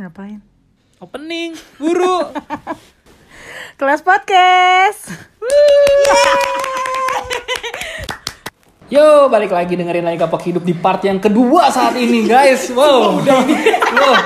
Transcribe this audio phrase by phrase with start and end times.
[0.00, 0.40] Ngapain?
[0.96, 2.24] Opening, buru.
[3.78, 5.12] Kelas podcast.
[8.88, 12.68] Yo, balik lagi dengerin lagi Kapak Hidup di part yang kedua saat ini, guys.
[12.72, 13.20] Wow.
[14.00, 14.16] wow.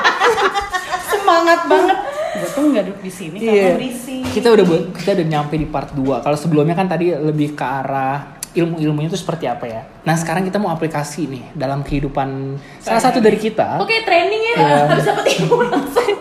[1.04, 1.98] Semangat banget.
[2.34, 3.74] Gue tuh nggak duduk di sini Iya.
[3.74, 4.16] karena berisi.
[4.24, 6.22] Kita udah buat- kita udah nyampe di part 2.
[6.22, 9.82] Kalau sebelumnya kan tadi lebih ke arah ilmu-ilmunya itu seperti apa ya.
[10.02, 13.82] Nah, sekarang kita mau aplikasi nih dalam kehidupan salah satu dari kita.
[13.82, 14.78] Oke training ya, Iya.
[14.94, 16.16] harus dapat ilmu langsung.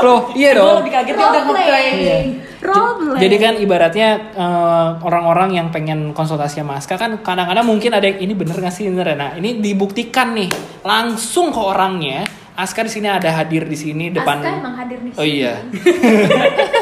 [0.00, 0.80] Loh, iya dong.
[0.80, 1.94] lebih kagetnya udah Role ngeklaim.
[1.96, 2.16] Iya.
[2.62, 3.16] Role.
[3.18, 8.20] Jadi kan ibaratnya eh, orang-orang yang pengen konsultasi sama Aska kan kadang-kadang mungkin ada yang
[8.20, 9.16] ini bener gak sih bener ya?
[9.16, 10.48] Nah ini dibuktikan nih
[10.84, 12.24] langsung ke orangnya.
[12.52, 14.40] Aska di sini ada hadir di sini depan.
[14.44, 15.12] Aska emang hadir nih.
[15.16, 15.52] Oh iya.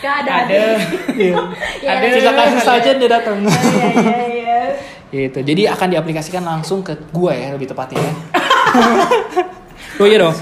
[0.00, 0.32] Aska ada.
[0.48, 0.62] Ada.
[1.12, 1.36] Iya.
[1.84, 2.06] Ya, Ada.
[2.08, 3.36] Kita kasih saja dia datang.
[3.44, 4.60] Iya iya iya.
[5.12, 5.44] gitu.
[5.44, 8.00] Jadi akan diaplikasikan langsung ke gua ya lebih tepatnya.
[8.00, 8.12] ya.
[10.00, 10.32] oh iya dong.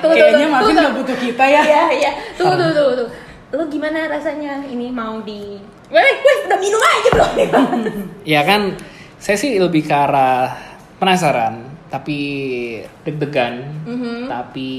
[0.00, 1.60] Kayaknya Marvin nggak butuh kita ya.
[1.60, 2.10] Iya iya.
[2.40, 2.92] Tunggu tunggu tunggu.
[3.04, 3.14] tunggu.
[3.52, 5.60] Lo gimana rasanya ini mau di
[5.92, 7.30] Weh, weh, udah minum aja belum?
[8.32, 8.80] Ya kan
[9.20, 10.56] saya sih lebih ke arah
[10.96, 12.16] penasaran tapi
[13.04, 14.24] deg-degan Mhm.
[14.24, 14.70] tapi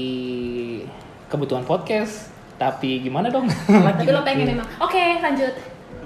[1.30, 3.46] kebutuhan podcast tapi gimana dong
[3.98, 4.68] Tapi lo pengen memang.
[4.78, 5.54] Oke, lanjut.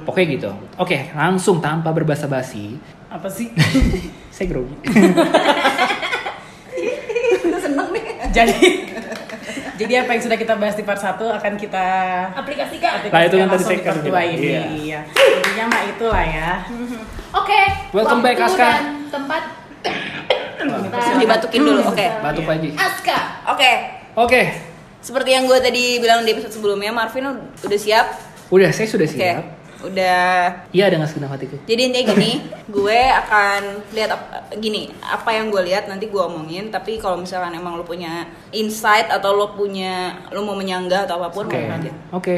[0.02, 3.52] pokoknya gitu oke langsung tanpa berbasa-basi Apa sih?
[4.34, 4.72] saya grogi
[7.58, 8.04] Seneng nih.
[8.30, 8.56] jadi
[9.76, 11.86] jadi apa yang sudah kita bahas di part 1 akan kita
[12.34, 12.98] Aplikasikan.
[13.06, 13.94] Nah, itu kan tadi saya kan
[14.26, 14.42] ini.
[14.42, 14.62] iya.
[14.66, 15.00] Iya.
[15.06, 16.50] Intinya mah itulah ya.
[17.30, 17.60] Oke.
[17.92, 18.58] Welcome back, Aska.
[18.58, 19.42] dan Tempat.
[21.14, 22.06] Dibatukin dulu, oke.
[22.18, 22.48] batu Iya.
[22.50, 23.18] pagi Aska.
[23.48, 23.70] Oke,
[24.16, 24.42] oke
[25.08, 28.06] seperti yang gue tadi bilang di episode sebelumnya, Marvin ud- udah siap?
[28.48, 29.44] udah saya sudah Oke, siap
[29.78, 30.24] udah.
[30.72, 32.30] iya dengan segenap hatiku Jadi intinya gini,
[32.76, 33.60] gue akan
[33.92, 36.68] lihat ap- gini, apa yang gue lihat nanti gue omongin.
[36.68, 41.28] Tapi kalau misalkan emang lo punya insight atau lo punya, lo mau menyanggah atau apa
[41.30, 41.92] pun, oke ngomong aja.
[42.10, 42.36] oke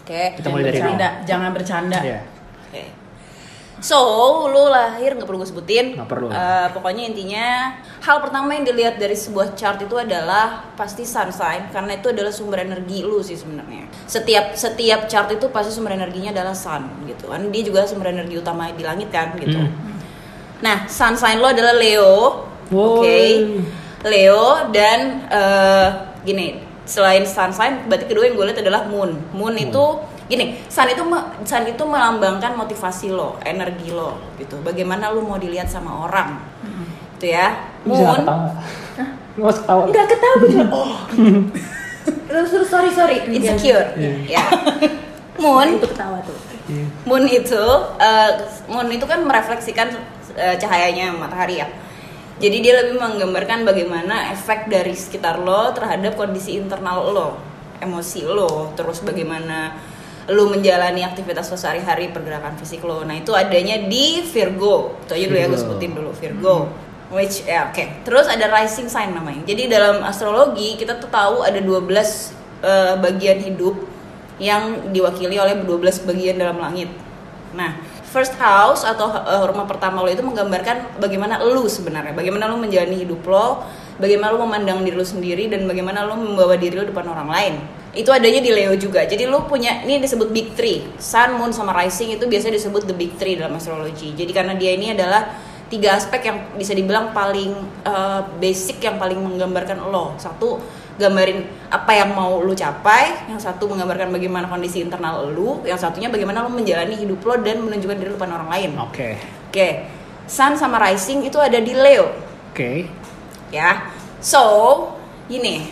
[0.00, 0.22] Oke.
[0.34, 1.98] Kita mulai dari bercanda, jangan bercanda.
[2.02, 2.20] Iya.
[3.80, 3.96] So,
[4.52, 5.96] lo lahir nggak perlu gue sebutin.
[5.96, 6.28] Nggak perlu.
[6.28, 7.46] Eh, pokoknya intinya
[8.04, 12.28] hal pertama yang dilihat dari sebuah chart itu adalah pasti sun sign karena itu adalah
[12.28, 13.88] sumber energi lu sih sebenarnya.
[14.04, 17.40] Setiap setiap chart itu pasti sumber energinya adalah sun gitu kan.
[17.48, 19.56] Dia juga sumber energi utama di langit kan gitu.
[19.56, 19.72] Hmm.
[20.60, 22.44] Nah, sun sign lo adalah Leo.
[22.68, 23.00] Wow.
[23.00, 23.18] Oke.
[24.04, 25.88] Leo dan eh,
[26.24, 29.16] gini, selain sun sign, berarti kedua yang gue lihat adalah moon.
[29.32, 29.84] Moon itu
[30.30, 31.02] gini, sun itu
[31.42, 34.62] sun itu melambangkan motivasi lo, energi lo gitu.
[34.62, 36.38] Bagaimana lo mau dilihat sama orang.
[37.18, 37.58] Itu ya.
[37.82, 38.54] Bisa nggak
[39.38, 40.94] Moon ketawa harus ketawa cuma oh.
[42.30, 43.16] Terus terus sorry sorry.
[43.28, 43.90] insecure.
[43.98, 44.40] Iya.
[44.40, 44.44] Ya.
[45.36, 46.38] Moon Itu ketawa tuh.
[46.70, 46.86] Iya.
[47.06, 47.64] Moon itu
[47.98, 48.30] eh,
[48.70, 49.88] Moon itu kan merefleksikan
[50.38, 51.68] eh, cahayanya matahari ya.
[52.40, 57.28] Jadi dia lebih menggambarkan bagaimana efek dari sekitar lo terhadap kondisi internal lo,
[57.84, 59.76] emosi lo, terus bagaimana
[60.30, 63.02] lo menjalani aktivitas lo sehari-hari pergerakan fisik lo.
[63.02, 64.94] Nah itu adanya di Virgo.
[65.02, 65.62] Itu aja dulu ya gue Virgo.
[65.66, 66.56] sebutin dulu Virgo.
[67.10, 68.06] Which ya oke.
[68.06, 69.42] Terus ada rising sign namanya.
[69.42, 71.90] Jadi dalam astrologi kita tuh tahu ada 12
[72.62, 73.74] eh, bagian hidup
[74.40, 76.88] yang diwakili oleh 12 bagian dalam langit.
[77.50, 77.76] Nah,
[78.10, 82.96] first house atau uh, rumah pertama lo itu menggambarkan bagaimana lu sebenarnya, bagaimana lu menjalani
[82.98, 83.62] hidup lo,
[84.02, 87.54] bagaimana lu memandang diri lu sendiri dan bagaimana lu membawa diri lu depan orang lain.
[87.90, 89.02] Itu adanya di Leo juga.
[89.02, 90.86] Jadi lu punya ini disebut big three.
[91.02, 94.14] Sun, Moon sama Rising itu biasanya disebut the big three dalam astrologi.
[94.14, 95.26] Jadi karena dia ini adalah
[95.70, 97.54] tiga aspek yang bisa dibilang paling
[97.86, 100.14] uh, basic yang paling menggambarkan lo.
[100.18, 100.62] Satu
[101.00, 106.12] gambarin apa yang mau lu capai, yang satu menggambarkan bagaimana kondisi internal lu, yang satunya
[106.12, 108.70] bagaimana lu menjalani hidup lo dan menunjukkan diri lu depan orang lain.
[108.76, 109.08] oke
[109.50, 109.68] Oke.
[110.30, 112.06] Sun sama Rising itu ada di Leo,
[112.54, 112.86] oke
[113.50, 113.90] ya.
[114.22, 114.44] So,
[115.26, 115.66] gini,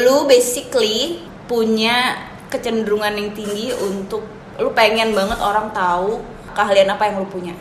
[0.00, 4.24] lu basically punya kecenderungan yang tinggi untuk
[4.60, 6.20] lu pengen banget orang tahu
[6.52, 7.54] keahlian apa yang lu punya.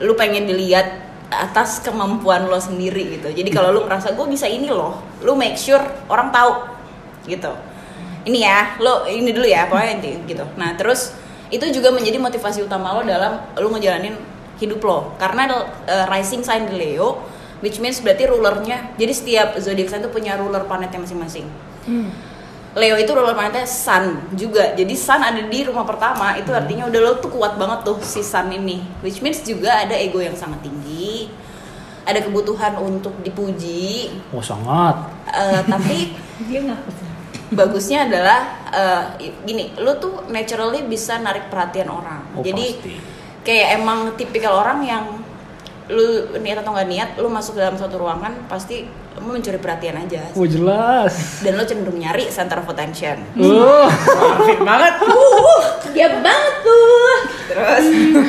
[0.00, 3.28] Lu pengen dilihat atas kemampuan lo sendiri gitu.
[3.30, 6.52] Jadi kalau lu ngerasa gue bisa ini loh, lu make sure orang tahu
[7.26, 7.50] gitu.
[8.24, 10.44] Ini ya, lo ini dulu ya, pokoknya inti gitu.
[10.56, 11.12] Nah terus
[11.52, 14.14] itu juga menjadi motivasi utama lo dalam lu ngejalanin
[14.62, 14.98] hidup lo.
[15.18, 17.20] Karena uh, rising sign di Leo,
[17.60, 18.94] which means berarti rulernya.
[18.94, 21.46] Jadi setiap zodiac sign itu punya ruler planetnya masing-masing.
[22.74, 24.74] Leo itu ruler planetnya Sun juga.
[24.74, 28.18] Jadi Sun ada di rumah pertama, itu artinya udah lo tuh kuat banget tuh si
[28.20, 28.82] Sun ini.
[28.98, 31.30] Which means juga ada ego yang sangat tinggi.
[32.04, 34.12] Ada kebutuhan untuk dipuji.
[34.28, 34.92] oh sangat
[35.24, 36.12] Eh, tapi
[36.50, 36.82] Dia nggak
[37.54, 38.40] bagusnya adalah
[38.74, 39.02] eh,
[39.46, 42.26] gini, lo tuh naturally bisa narik perhatian orang.
[42.34, 42.92] Oh, Jadi pasti.
[43.46, 45.04] kayak emang tipikal orang yang
[45.86, 46.04] lu
[46.36, 50.44] niat atau nggak niat lu masuk dalam suatu ruangan pasti lu mencuri perhatian aja Oh
[50.44, 51.40] jelas.
[51.40, 53.84] dan lu cenderung nyari center of attention Oh.
[54.34, 54.94] Perfect banget.
[55.92, 57.16] Dia banget tuh.
[57.44, 57.86] terus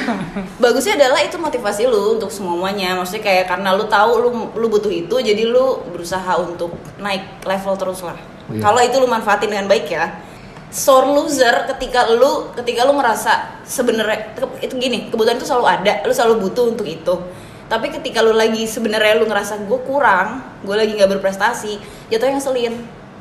[0.62, 4.92] bagusnya adalah itu motivasi lu untuk semuanya maksudnya kayak karena lu tahu lu lu butuh
[4.92, 8.62] itu jadi lu berusaha untuk naik level terus lah Iya.
[8.62, 10.22] kalau itu lu manfaatin dengan baik ya
[10.68, 16.14] sore loser ketika lu ketika lu merasa sebenarnya itu gini kebutuhan itu selalu ada lu
[16.14, 17.16] selalu butuh untuk itu
[17.66, 20.28] tapi ketika lu lagi sebenarnya lu ngerasa gue kurang
[20.62, 21.78] gue lagi nggak berprestasi
[22.08, 22.76] jatuhnya ngeselin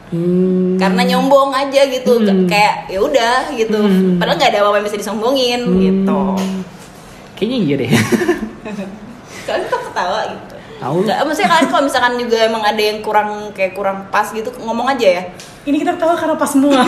[0.04, 0.76] Hmm.
[0.76, 2.44] karena nyombong aja gitu Hmm.
[2.44, 4.14] kayak ya udah gitu Hmm.
[4.14, 6.22] padahal nggak ada apa-apa yang bisa disombongin gitu
[7.34, 7.90] Kayaknya iya deh.
[9.46, 10.96] kalian kok ketawa gitu Tahu.
[11.02, 14.86] Nggak, maksudnya kalian kalau misalkan juga emang ada yang kurang kayak kurang pas gitu ngomong
[14.86, 15.22] aja ya
[15.64, 16.84] Ini kita tahu karena pas semua.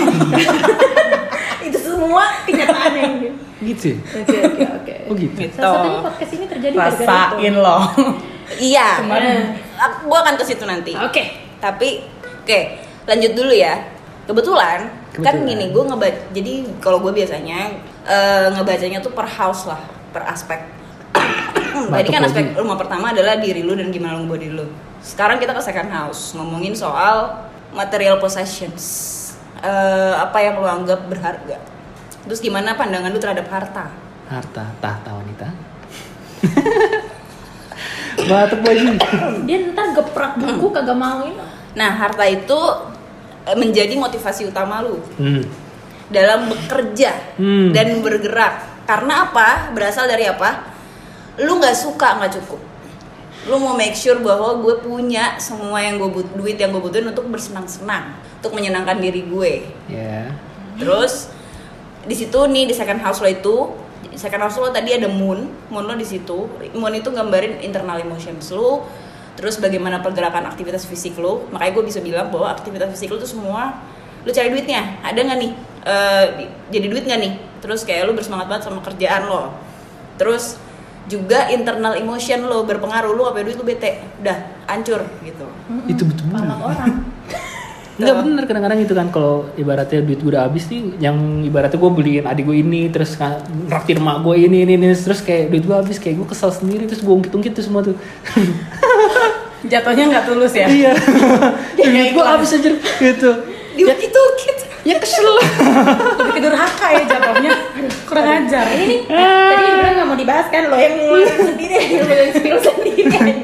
[1.67, 3.33] Itu semua kenyataannya.
[3.59, 3.97] Gitu.
[4.15, 4.95] Oke oke oke.
[5.09, 5.39] Oh gitu.
[5.39, 5.55] gitu.
[5.55, 7.63] Salah satunya podcast ini terjadi gara-gara Rasain itu.
[7.63, 7.83] loh.
[8.73, 9.39] iya Kemarin.
[10.05, 11.25] Gua akan ke situ nanti Oke.
[11.57, 12.03] tapi
[12.43, 12.61] oke
[13.05, 13.75] lanjut dulu ya
[14.25, 15.47] kebetulan, kan Kebetulan.
[15.47, 19.79] gini gue ngebaca jadi kalau gue biasanya eh, ngebacanya tuh per house lah
[20.11, 20.59] per aspek
[21.93, 22.59] Tadi kan aspek lagi.
[22.59, 24.67] rumah pertama adalah diri lu dan gimana lu ngebawa diri lu.
[24.99, 29.13] Sekarang kita ke second house ngomongin soal material possessions.
[29.61, 31.61] Eh, apa yang lu anggap berharga.
[32.27, 33.87] Terus gimana pandangan lu terhadap harta?
[34.27, 35.47] Harta tahta wanita.
[38.27, 38.87] Batuk baju.
[39.47, 41.39] Dia ntar geprak buku kagak mau ini.
[41.77, 42.59] Nah, harta itu
[43.47, 45.45] eh, menjadi motivasi utama lu Hmm.
[46.11, 47.71] dalam bekerja Hmm.
[47.71, 48.83] dan bergerak.
[48.87, 49.71] Karena apa?
[49.71, 50.67] Berasal dari apa?
[51.39, 52.59] Lu nggak suka nggak cukup.
[53.47, 57.07] Lu mau make sure bahwa gue punya semua yang gue but duit yang gue butuhin
[57.07, 58.11] untuk bersenang-senang,
[58.43, 59.53] untuk menyenangkan diri gue.
[59.87, 60.35] Ya.
[60.75, 61.31] Terus
[62.07, 63.57] di situ nih di second house lo itu
[64.07, 66.47] di second house lo tadi ada moon, moon lo di situ.
[66.73, 68.87] Moon itu gambarin internal emotions lo.
[69.37, 71.45] Terus bagaimana pergerakan aktivitas fisik lo.
[71.51, 73.77] Makanya gue bisa bilang bahwa aktivitas fisik lo tuh semua
[74.23, 75.03] lu cari duitnya.
[75.03, 75.53] Ada nggak nih?
[75.87, 77.33] eh, di- jadi duit nggak nih?
[77.61, 79.55] Terus kayak lu bersemangat banget sama kerjaan lo.
[80.17, 80.57] Terus
[81.07, 84.35] juga internal emotion lo berpengaruh lu apa duit lu bete udah
[84.67, 85.47] hancur gitu
[85.87, 86.27] Itu betul.
[86.35, 86.93] Palak orang.
[87.97, 91.91] Enggak bener kadang-kadang itu kan kalau ibaratnya duit gue udah habis nih yang ibaratnya gue
[91.91, 95.65] beliin adik gue ini terus ka- raktir mak gue ini, ini ini terus kayak duit
[95.65, 97.97] gue habis kayak gue kesel sendiri terus gue ungkit-ungkit tuh semua tuh
[99.67, 100.69] Jatuhnya nggak tulus ya.
[100.69, 100.93] iya
[101.81, 103.31] duit gue habis aja gitu
[103.77, 105.27] dia gitu gitu ya kesel
[106.21, 107.53] Lebih ke durhaka ya jatuhnya.
[108.07, 108.71] Kurang ajar.
[108.71, 110.95] Ini tadi bilang nggak mau dibahas kan lo yang
[111.35, 113.35] sendiri, lo yang sendiri.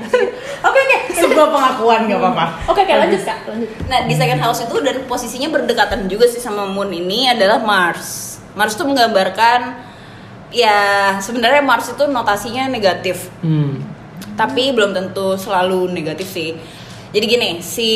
[0.62, 0.96] Oke oke.
[1.18, 2.44] Sebuah pengakuan nggak apa-apa.
[2.70, 3.68] Oke oke lanjut kak, lanjut.
[3.90, 8.38] Nah di second house itu dan posisinya berdekatan juga sih sama Moon ini adalah Mars.
[8.54, 9.90] Mars tuh menggambarkan
[10.52, 10.76] ya
[11.18, 13.80] sebenarnya Mars itu notasinya negatif, hmm.
[14.36, 16.52] tapi belum tentu selalu negatif sih.
[17.12, 17.90] Jadi gini si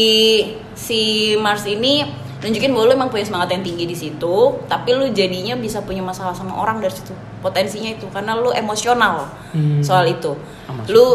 [0.72, 2.04] si Mars ini
[2.36, 6.00] nunjukin bahwa lu emang punya semangat yang tinggi di situ, tapi lu jadinya bisa punya
[6.00, 7.12] masalah sama orang dari situ.
[7.40, 9.80] Potensinya itu karena lu emosional Hmm.
[9.80, 10.36] soal itu.
[10.68, 10.92] Emosional.
[10.92, 11.06] Lu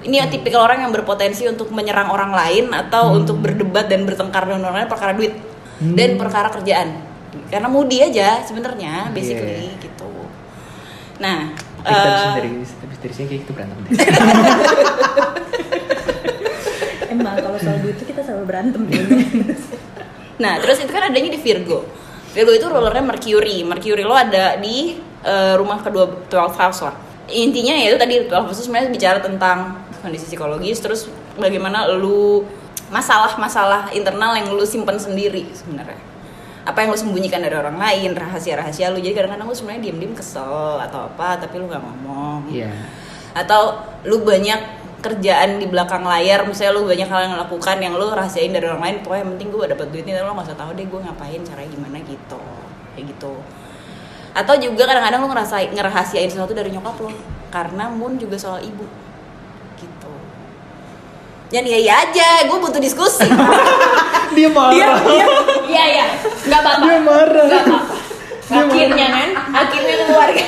[0.00, 4.48] ini ya tipikal orang yang berpotensi untuk menyerang orang lain atau untuk berdebat dan bertengkar
[4.48, 5.34] dengan orang lain perkara duit
[5.80, 5.96] Hmm.
[5.96, 6.92] dan perkara kerjaan.
[7.48, 9.80] Karena moody aja sebenarnya basically Iya.
[9.80, 10.08] gitu.
[11.16, 12.70] Nah, kita bisa eh, dari habis
[13.00, 13.88] dari sini kayak gitu berantem deh
[17.10, 18.82] Emang kalau soal duit itu kita selalu berantem.
[20.40, 21.84] Nah, terus itu kan adanya di Virgo.
[22.32, 23.60] Virgo itu rulernya Mercury.
[23.60, 26.96] Mercury lo ada di eh, rumah kedua 12 house lah.
[27.28, 32.44] Intinya ya itu tadi 12 house sebenarnya bicara tentang kondisi psikologis terus bagaimana lu
[32.90, 35.98] masalah-masalah internal yang lu simpan sendiri sebenarnya.
[36.66, 39.00] Apa yang lu sembunyikan dari orang lain, rahasia-rahasia lu.
[39.00, 42.50] Jadi kadang-kadang lu sebenarnya diem-diem kesel atau apa tapi lu nggak ngomong.
[42.50, 42.74] Iya.
[43.32, 48.12] Atau lu banyak kerjaan di belakang layar misalnya lu banyak hal yang lakukan yang lu
[48.12, 50.70] rahasiain dari orang lain pokoknya yang penting gue dapat duitnya tapi lo nggak usah tahu
[50.76, 52.42] deh gue ngapain caranya gimana gitu.
[52.92, 53.32] Kayak gitu.
[54.36, 57.10] Atau juga kadang-kadang lu ngerasa ngerahasiain sesuatu dari nyokap lo
[57.50, 58.84] karena Moon juga soal ibu
[61.50, 63.26] dan ya ya aja gue butuh diskusi
[64.30, 64.96] dia marah
[65.66, 66.04] Iya iya,
[66.44, 66.84] nggak apa-apa.
[66.84, 67.94] dia marah Nggak apa-apa.
[68.50, 70.44] Akhirnya kan, akhirnya keluarga.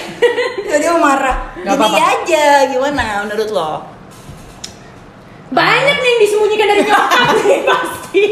[0.64, 1.94] Jadi dia marah Nggak jadi apa-apa.
[1.94, 3.72] ya aja gimana menurut lo
[5.48, 8.22] Banyak nih yang disembunyikan dari nyokap nih pasti.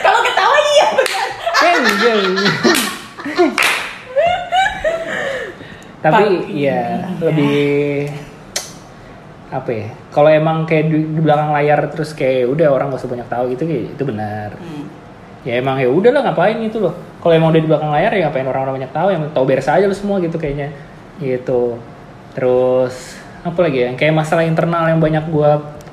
[0.00, 1.26] Kalau ketawa iya benar.
[1.54, 2.16] kan enggak
[6.04, 8.12] tapi ya lebih
[9.54, 13.10] apa ya kalau emang kayak di, di belakang layar terus kayak udah orang gak usah
[13.14, 14.86] banyak tahu gitu kayak itu benar Hmm.
[15.46, 18.26] ya emang ya udah lah ngapain itu loh kalau emang udah di belakang layar ya
[18.26, 20.74] ngapain orang-orang banyak tahu yang tahu beres aja lo semua gitu kayaknya
[21.22, 21.78] gitu
[22.34, 23.92] terus apa lagi ya?
[23.92, 25.50] Yang kayak masalah internal yang banyak gue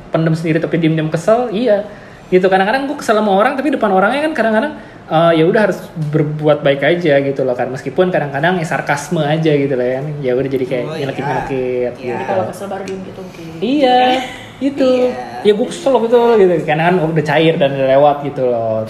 [0.09, 1.83] pendem sendiri tapi diem-diem kesel, iya.
[2.31, 4.73] Gitu kadang-kadang gue kesel sama orang tapi depan orangnya kan kadang-kadang
[5.11, 9.51] eh, ya udah harus berbuat baik aja gitu loh kan meskipun kadang-kadang ya sarkasme aja
[9.51, 12.15] gitu loh kan ya udah jadi kayak Oh, nyelekit-nyelekit iya.
[12.15, 12.23] gitu.
[12.25, 13.45] Kalau kesel baru diem gitu mungkin.
[13.59, 13.99] Iya,
[14.63, 14.89] itu.
[15.11, 15.43] Iya.
[15.43, 16.53] Ya gue kesel gitu gitu.
[16.63, 18.87] Karena kan udah cair dan udah lewat gitu loh.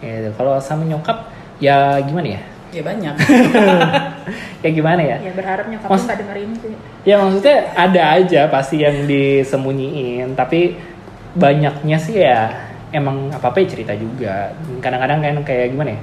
[0.00, 0.28] Gitu.
[0.38, 2.40] Kalau sama nyokap ya gimana ya?
[2.74, 3.14] Ya banyak.
[4.64, 5.16] ya gimana ya?
[5.22, 6.74] Ya berharap nyokap lu nggak dengerin sih.
[7.06, 10.76] Ya maksudnya ada aja pasti yang disembunyiin, tapi
[11.36, 12.48] banyaknya sih ya
[12.96, 14.50] emang apa-apa ya cerita juga.
[14.80, 16.00] Kadang-kadang kan kayak gimana ya?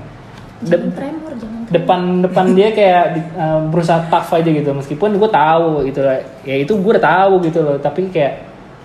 [0.64, 1.74] De- Jangan tremor, jangan tremor.
[1.74, 4.70] depan depan dia kayak di- uh, berusaha tough aja gitu.
[4.72, 7.78] Meskipun gue tahu gitu loh ya itu gue udah tahu gitu loh.
[7.78, 8.34] Tapi kayak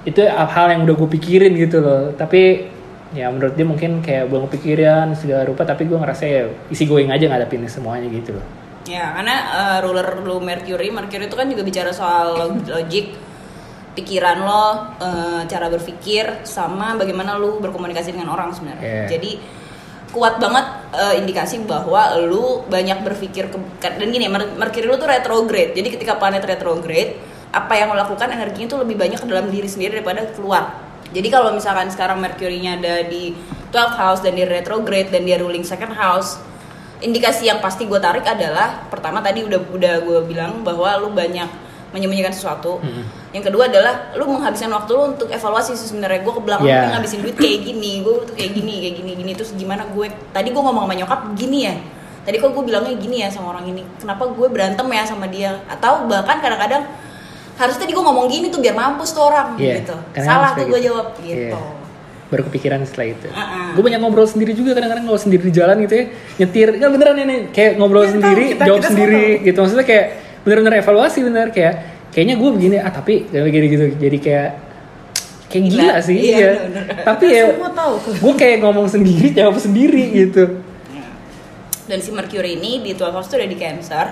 [0.03, 2.11] itu hal yang udah gue pikirin gitu loh.
[2.13, 2.67] Tapi
[3.13, 5.63] ya menurut dia mungkin kayak belum kepikiran segala rupa.
[5.63, 8.45] Tapi gue ngerasa ya isi going aja ngadapin semuanya gitu loh.
[8.89, 13.13] Ya, karena eh, ruler lu Mercury, Mercury itu kan juga bicara soal log- logik,
[13.99, 14.67] pikiran lo,
[15.03, 18.87] eh, cara berpikir, sama bagaimana lu berkomunikasi dengan orang sebenarnya.
[18.87, 19.09] Yeah.
[19.11, 19.31] Jadi
[20.15, 25.11] kuat banget eh, indikasi bahwa lu banyak berpikir ke, dan gini Mer- Mercury lu tuh
[25.11, 25.75] retrograde.
[25.75, 27.19] Jadi ketika planet retrograde,
[27.51, 30.87] apa yang lo lakukan energinya tuh lebih banyak ke dalam diri sendiri daripada keluar.
[31.09, 33.33] Jadi kalau misalkan sekarang Mercury-nya ada di
[33.73, 36.37] 12 house dan dia retrograde dan dia ruling second house,
[37.01, 41.68] indikasi yang pasti gue tarik adalah pertama tadi udah udah gue bilang bahwa lu banyak
[41.89, 42.79] menyembunyikan sesuatu.
[43.31, 46.83] Yang kedua adalah lu menghabiskan waktu lu untuk evaluasi sih sebenarnya gue ke belakang Yeah.
[46.83, 46.93] yeah.
[46.95, 50.49] ngabisin duit kayak gini, gue tuh kayak gini, kayak gini, gini terus gimana gue tadi
[50.49, 51.75] gue ngomong sama nyokap gini ya.
[52.23, 53.83] Tadi kok gue bilangnya gini ya sama orang ini.
[53.97, 55.65] Kenapa gue berantem ya sama dia?
[55.65, 56.85] Atau bahkan kadang-kadang
[57.55, 59.97] harusnya tadi gue ngomong gini tuh biar mampus tuh orang Iya, gitu.
[60.13, 60.87] kadang-kadang Salah tuh gue gitu.
[60.89, 61.57] jawab gitu.
[61.57, 61.77] Iya.
[62.29, 63.73] baru kepikiran setelah itu Uh-uh.
[63.73, 66.05] gue banyak ngobrol sendiri juga kadang-kadang ngobrol sendiri di jalan gitu ya
[66.37, 70.07] nyetir kan beneran ini kayak ngobrol tahu, sendiri kita- jawab kita sendiri gitu maksudnya kayak
[70.49, 71.75] bener-bener evaluasi bener kayak
[72.09, 74.49] kayaknya gue begini ah tapi kayak gini gitu jadi kayak
[75.49, 75.77] kayak Gila.
[75.81, 76.85] gila, sih Iya, ya bener-bener.
[77.05, 77.45] tapi ya
[78.17, 80.45] gue kayak ngomong sendiri jawab sendiri gitu
[81.89, 84.07] dan si Mercury ini di 12 house tuh udah di Cancer.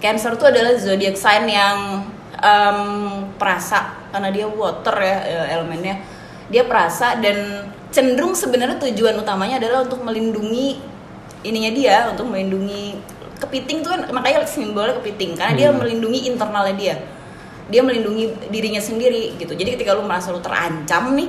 [0.00, 2.08] Cancer tuh adalah zodiak sign yang
[2.40, 2.80] em,
[3.36, 6.00] perasa karena dia water ya eh, elemennya.
[6.48, 10.80] Dia perasa dan cenderung sebenarnya tujuan utamanya adalah untuk melindungi
[11.44, 12.96] ininya dia, untuk melindungi
[13.36, 15.78] kepiting tuh kan makanya simbolnya kepiting karena dia Hmm.
[15.78, 16.96] melindungi internalnya dia.
[17.66, 19.52] Dia melindungi dirinya sendiri gitu.
[19.52, 21.28] Jadi ketika lu merasa lu terancam nih,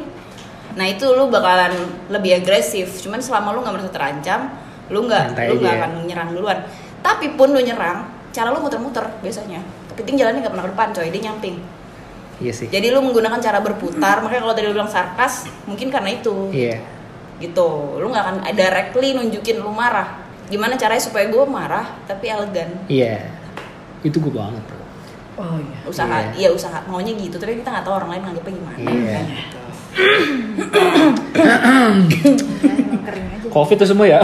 [0.77, 1.73] nah itu lu bakalan
[2.07, 3.01] lebih agresif.
[3.01, 4.53] Cuman selama lu nggak merasa terancam,
[4.87, 6.59] lu nggak lu nggak akan nyerang duluan.
[7.01, 9.65] Tapi pun lu nyerang, cara lu muter-muter biasanya.
[9.89, 11.57] Kepiting jalannya nggak pernah ke depan coy, dia nyamping.
[12.37, 16.13] iya sih Jadi lu menggunakan cara berputar, makanya kalau tadi lu bilang sarkas, mungkin karena
[16.13, 16.53] itu.
[16.53, 16.77] iya
[17.41, 17.69] Gitu.
[17.97, 20.26] Lu nggak akan directly nunjukin lu marah.
[20.47, 22.71] Gimana caranya supaya gue marah tapi elegan?
[22.87, 23.27] iya
[24.05, 24.85] itu gue banget bro
[25.37, 25.77] Oh iya.
[25.85, 28.77] Usaha, iya usaha maunya gitu, tapi kita nggak tahu orang lain nganggapnya gimana.
[28.81, 29.21] Iya.
[31.37, 32.43] kan gitu.
[32.65, 32.73] Ya,
[33.53, 34.19] covid tuh semua ya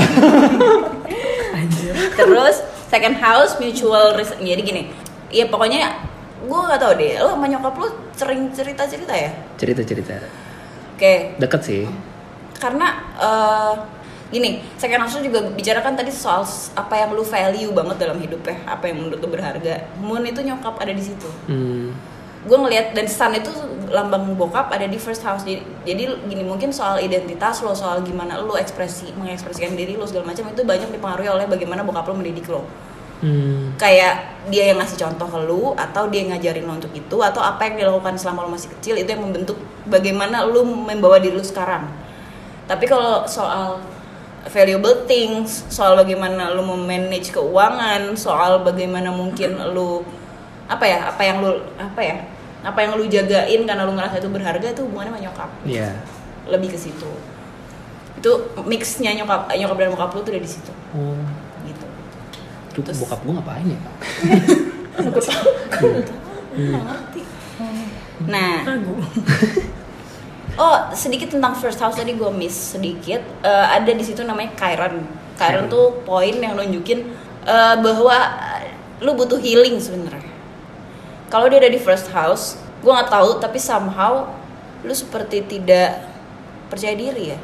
[2.17, 4.37] Terus second house mutual risk.
[4.41, 4.83] Jadi gini,
[5.29, 6.01] ya pokoknya
[6.45, 7.21] gue gak tau deh.
[7.21, 9.29] Lo sama nyokap lo sering cerita cerita ya?
[9.57, 10.13] cerita cerita
[10.93, 11.83] Oke, deket sih
[12.61, 12.87] karena
[13.19, 13.73] eh,
[14.33, 16.41] gini, second tuh juga bicarakan tadi soal
[16.73, 19.85] apa yang lu value banget dalam hidup ya, apa yang menurut lu berharga.
[20.01, 21.29] Moon itu nyokap ada di situ.
[21.47, 22.11] hmm.
[22.43, 23.53] Gue ngelihat dan sun itu
[23.87, 25.47] lambang bokap ada di first house.
[25.47, 30.33] Jadi, jadi gini mungkin soal identitas lo, soal gimana lo ekspresi mengekspresikan diri lo segala
[30.33, 32.65] macam itu banyak dipengaruhi oleh bagaimana bokap lo mendidik lo.
[33.23, 33.71] Hmm.
[33.79, 37.39] kayak dia yang ngasih contoh ke lu atau dia yang ngajarin lo untuk itu atau
[37.39, 39.55] apa yang dilakukan selama lo masih kecil itu yang membentuk
[39.87, 41.87] bagaimana lu membawa diri lu sekarang
[42.67, 43.79] tapi kalau soal
[44.51, 50.03] valuable things soal bagaimana lu memanage keuangan soal bagaimana mungkin lu
[50.67, 52.17] apa ya apa yang lu apa ya
[52.63, 55.49] apa yang lu jagain karena lu ngerasa itu berharga itu hubungannya sama nyokap.
[55.67, 55.89] Iya.
[56.47, 57.11] Lebih ke situ.
[58.19, 58.31] Itu
[58.63, 60.71] mixnya nyokap nyokap dan bokap lu tuh udah di situ.
[60.95, 61.19] Oh.
[61.67, 61.85] Gitu.
[62.75, 63.79] Tuh, Terus- bokap gue ngapain ya
[68.31, 68.63] nah.
[68.63, 68.95] Ragu.
[70.53, 73.21] Oh, sedikit tentang first house tadi gue miss sedikit.
[73.41, 75.01] Eh, ada di situ namanya Chiron.
[75.33, 77.09] Chiron tuh poin yang nunjukin
[77.45, 78.17] eh, bahwa
[78.61, 80.29] eh, lu butuh healing sebenarnya.
[81.33, 84.29] Kalau dia ada di first house, gue nggak tahu tapi somehow
[84.85, 86.05] lu seperti tidak
[86.69, 87.39] percaya diri ya.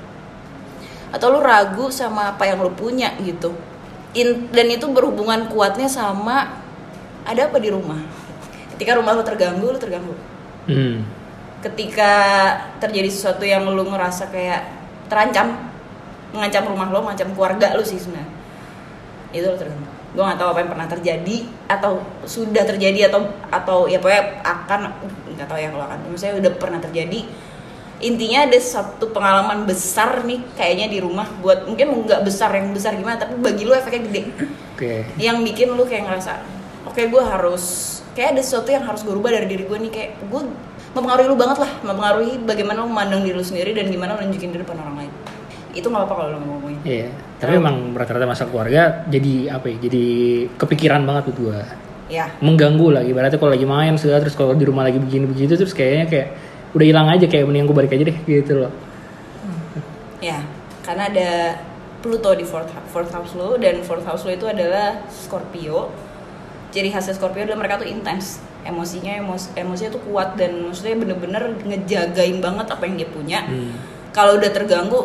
[1.10, 3.58] Atau lu ragu sama apa yang lu punya gitu.
[4.14, 6.62] In- dan itu berhubungan kuatnya sama
[7.26, 7.98] ada apa di rumah.
[8.78, 10.14] Ketika rumah lu terganggu, lu terganggu
[10.70, 10.98] hmm.
[11.60, 12.12] Ketika
[12.80, 14.68] terjadi sesuatu yang lu ngerasa kayak
[15.12, 15.56] terancam
[16.30, 18.30] mengancam rumah lo, mengancam keluarga lu sih sebenarnya.
[19.34, 21.38] Itu lo terganggu gue nggak tahu apa yang pernah terjadi
[21.70, 24.90] atau sudah terjadi atau atau ya pokoknya akan
[25.38, 25.98] nggak tahu ya kalau akan.
[26.10, 27.20] Misalnya udah pernah terjadi.
[28.00, 32.96] Intinya ada satu pengalaman besar nih kayaknya di rumah buat mungkin nggak besar yang besar
[32.96, 34.22] gimana tapi bagi lu efeknya gede.
[34.80, 35.04] Oke.
[35.20, 36.40] yang bikin lu kayak ngerasa
[36.88, 40.12] oke gue harus kayak ada sesuatu yang harus gue rubah dari diri gue nih kayak
[40.24, 40.42] gue
[40.94, 44.50] mempengaruhi lu banget lah mempengaruhi bagaimana lu memandang diri lu sendiri dan gimana lu nunjukin
[44.54, 45.12] di depan orang lain
[45.78, 47.10] itu nggak apa-apa kalau lu ngomongin Iya.
[47.40, 49.78] Tapi emang rata-rata masa keluarga jadi apa ya?
[49.80, 50.06] Jadi
[50.56, 51.60] kepikiran banget buat gua.
[52.12, 53.04] ya Mengganggu lah.
[53.04, 56.28] Ibaratnya kalau lagi main segala terus kalau di rumah lagi begini begitu terus kayaknya kayak
[56.74, 58.72] udah hilang aja kayak mending gue balik aja deh gitu loh.
[60.22, 60.44] ya
[60.86, 61.32] karena ada
[62.00, 65.90] Pluto di fourth, fourth house lo dan fourth house lo itu adalah Scorpio
[66.70, 71.44] jadi hasil Scorpio adalah mereka tuh intens emosinya emos, emosinya tuh kuat dan maksudnya bener-bener
[71.64, 73.72] ngejagain banget apa yang dia punya Hmm.
[74.12, 75.00] kalau udah terganggu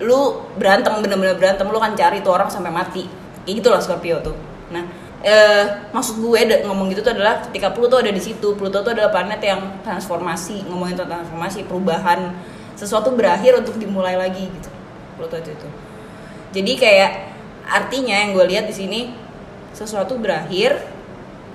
[0.00, 0.20] lu
[0.56, 3.04] berantem bener-bener berantem lu kan cari tuh orang sampai mati
[3.44, 4.36] kayak gitu lah Scorpio tuh
[4.72, 4.86] nah
[5.20, 9.12] eh, maksud gue ngomong gitu tuh adalah ketika Pluto ada di situ Pluto tuh adalah
[9.12, 12.32] planet yang transformasi ngomongin tentang transformasi perubahan
[12.78, 14.70] sesuatu berakhir untuk dimulai lagi gitu
[15.20, 15.68] Pluto itu, itu.
[16.56, 17.10] jadi kayak
[17.68, 19.00] artinya yang gue lihat di sini
[19.76, 20.80] sesuatu berakhir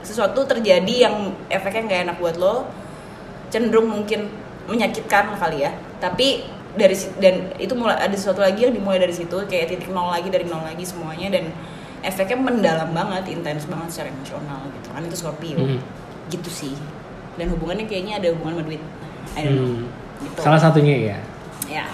[0.06, 1.16] sesuatu terjadi yang
[1.50, 2.70] efeknya nggak enak buat lo
[3.50, 4.30] cenderung mungkin
[4.66, 6.46] menyakitkan kali ya tapi
[6.76, 10.28] dari dan itu mulai ada sesuatu lagi yang dimulai dari situ kayak titik nol lagi
[10.30, 11.50] dari nol lagi semuanya dan
[12.04, 15.80] efeknya mendalam banget intens banget secara emosional gitu kan itu Scorpio Hmm.
[16.28, 16.76] gitu sih
[17.36, 18.82] dan hubungannya kayaknya ada hubungan sama duit
[19.34, 19.88] I don't know Hmm.
[20.22, 21.18] gitu Salah satunya ya
[21.66, 21.86] ya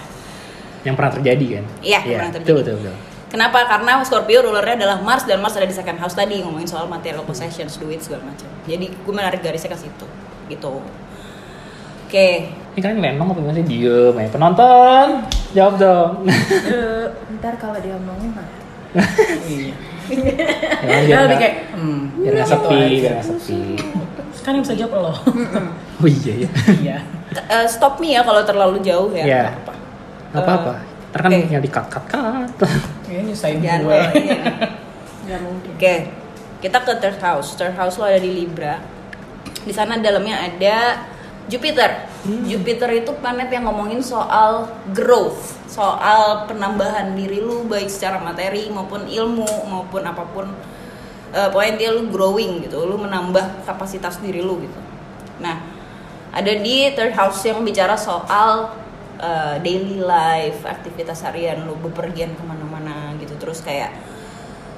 [0.81, 1.65] yang pernah terjadi kan?
[1.85, 2.49] Iya, yang pernah terjadi.
[2.57, 2.95] Betul, betul, betul.
[3.31, 3.63] Kenapa?
[3.63, 7.23] Karena Scorpio rulernya adalah Mars dan Mars ada di second house tadi ngomongin soal material
[7.23, 8.51] possessions, duit segala macam.
[8.67, 10.05] Jadi gue menarik garisnya ke situ,
[10.51, 10.83] gitu.
[12.11, 13.63] Oke, Ini kalian lenong apa gimana sih?
[13.63, 14.27] Diem ya.
[14.27, 15.07] Penonton,
[15.55, 16.11] jawab dong.
[16.27, 17.07] Eh,
[17.39, 18.47] ntar kalau dia ngomongin mah
[19.47, 19.75] Iya.
[20.83, 23.59] ya, Dia biar lebih nggak kayak, hmm, biar nggak gitu sepi, biar nggak sepi.
[24.43, 25.13] Kan yang bisa jawab lo.
[26.03, 26.49] Oh iya ya.
[26.83, 26.97] Iya.
[27.31, 29.23] Eh, stop me ya kalau terlalu jauh ya.
[29.23, 29.43] Iya.
[29.55, 29.73] Apa?
[30.35, 30.73] Nggak apa-apa.
[31.11, 31.39] Ntar kan oke.
[31.47, 32.51] tinggal di cut cut cut.
[33.11, 33.99] Kayaknya nyusahin Jangan gue.
[35.27, 35.95] nggak mungkin Oke,
[36.63, 37.59] kita ke third house.
[37.59, 38.79] Third house lo ada di Libra.
[39.67, 41.03] Di sana dalamnya ada
[41.51, 42.07] Jupiter.
[42.47, 49.03] Jupiter itu planet yang ngomongin soal growth, soal penambahan diri lu baik secara materi maupun
[49.03, 50.47] ilmu maupun apa pun.
[51.35, 54.79] Eh, pokoknya dia lu growing gitu, lu menambah kapasitas diri lu gitu.
[55.43, 55.59] Nah,
[56.31, 58.71] ada di third house yang bicara soal
[59.19, 62.70] eh, daily life, aktivitas harian lu bepergian ke mana-mana.
[63.41, 63.91] Terus kayak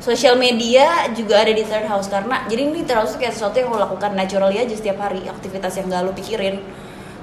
[0.04, 3.71] Sosial media juga ada di third house karena jadi ini third house kayak sesuatu yang
[3.71, 6.60] lo lakukan naturally aja setiap hari aktivitas yang gak lo pikirin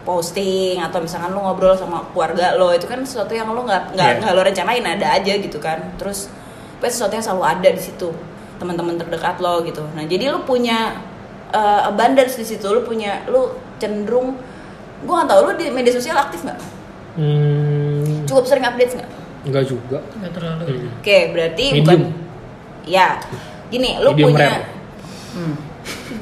[0.09, 4.24] posting atau misalkan lo ngobrol sama keluarga lo itu kan sesuatu yang lo nggak nggak
[4.24, 4.33] Yeah.
[4.33, 5.92] lo rencanain ada aja gitu kan.
[6.00, 6.33] Terus
[6.81, 8.09] pokoknya sesuatu yang selalu ada di situ
[8.57, 9.85] teman-teman terdekat lo gitu.
[9.92, 11.05] Nah jadi lo punya
[11.53, 14.40] uh, abundance di situ lo punya lo cenderung
[15.05, 16.61] gue nggak tahu lo di media sosial aktif nggak
[17.11, 19.11] Hmm, cukup sering update nggak
[19.46, 19.98] enggak juga.
[20.20, 20.62] Gak terlalu.
[20.66, 20.88] Hmm.
[21.00, 21.83] oke berarti Medium.
[21.85, 22.00] bukan
[22.85, 23.09] ya
[23.70, 24.66] gini lo Medium punya rare.
[25.31, 25.55] Hmm.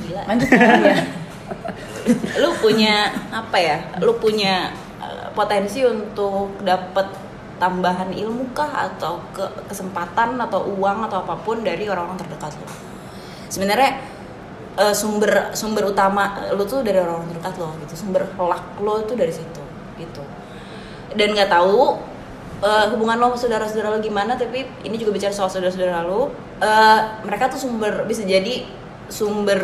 [0.05, 0.23] Gila.
[0.29, 0.99] Lanjut ya.
[2.41, 7.05] lu punya apa ya lu punya eh, potensi untuk dapat
[7.59, 12.69] tambahan ilmu kah atau ke kesempatan atau uang atau apa pun dari orang-orang terdekat lu
[13.51, 13.99] sebenarnya
[14.79, 19.17] eh, sumber sumber utama lu tuh dari orang-orang terdekat lo gitu sumber luck lo tuh
[19.19, 19.63] dari situ
[19.99, 20.23] gitu
[21.19, 21.99] dan nggak tahu
[22.63, 26.33] eh, hubungan lo sama saudara-saudara lo gimana tapi ini juga bicara soal saudara-saudara lo.
[26.59, 28.67] Eh, mereka tuh sumber bisa jadi
[29.09, 29.61] sumber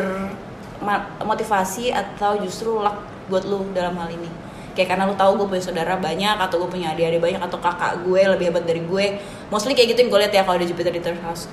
[1.24, 3.00] motivasi atau justru luck
[3.32, 4.28] buat lu dalam hal ini.
[4.74, 8.02] Kayak karena lu tahu gue punya saudara banyak atau gue punya adik-adik banyak atau kakak
[8.02, 9.06] gue lebih hebat dari gue.
[9.48, 11.46] Mostly kayak gitu yang gue lihat ya kalau ada Jupiter di third house.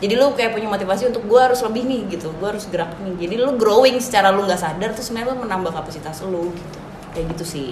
[0.00, 2.32] Jadi lu kayak punya motivasi untuk gue harus lebih nih gitu.
[2.40, 3.26] Gue harus gerak nih.
[3.26, 6.78] Jadi lu growing secara lu nggak sadar terus sebenarnya lu menambah kapasitas lu gitu.
[7.12, 7.68] Kayak gitu sih.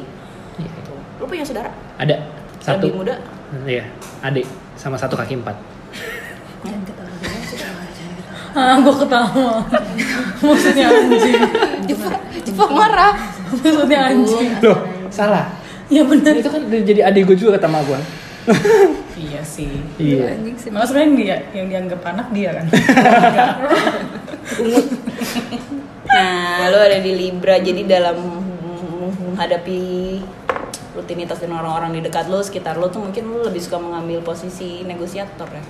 [0.59, 0.67] Iya.
[0.67, 0.93] gitu.
[1.23, 1.71] lu punya saudara?
[2.03, 2.19] Ada
[2.61, 2.87] satu.
[2.87, 3.15] lebih muda
[3.65, 3.85] Iya,
[4.21, 4.45] adik
[4.75, 5.57] sama satu kaki empat.
[6.61, 7.07] jangan ketawa
[8.59, 9.63] Ah, gue ketawa.
[10.43, 11.41] Maksudnya anjing.
[12.43, 13.15] Jepa marah
[13.49, 14.51] Maksudnya anjing.
[14.61, 15.47] Loh, salah.
[15.89, 16.37] Ya benar.
[16.37, 18.01] Itu kan udah jadi adik gue juga kata mak gue.
[19.17, 19.69] Iya sih.
[19.97, 20.37] Iya.
[20.37, 22.67] anjing sih Malah sebenarnya dia yang dianggap anak dia kan.
[26.09, 28.17] Nah, lo ada di Libra, jadi dalam
[29.29, 29.81] menghadapi
[30.99, 34.83] rutinitas dan orang-orang di dekat lo, sekitar lo tuh mungkin lo lebih suka mengambil posisi
[34.83, 35.63] negosiator ya.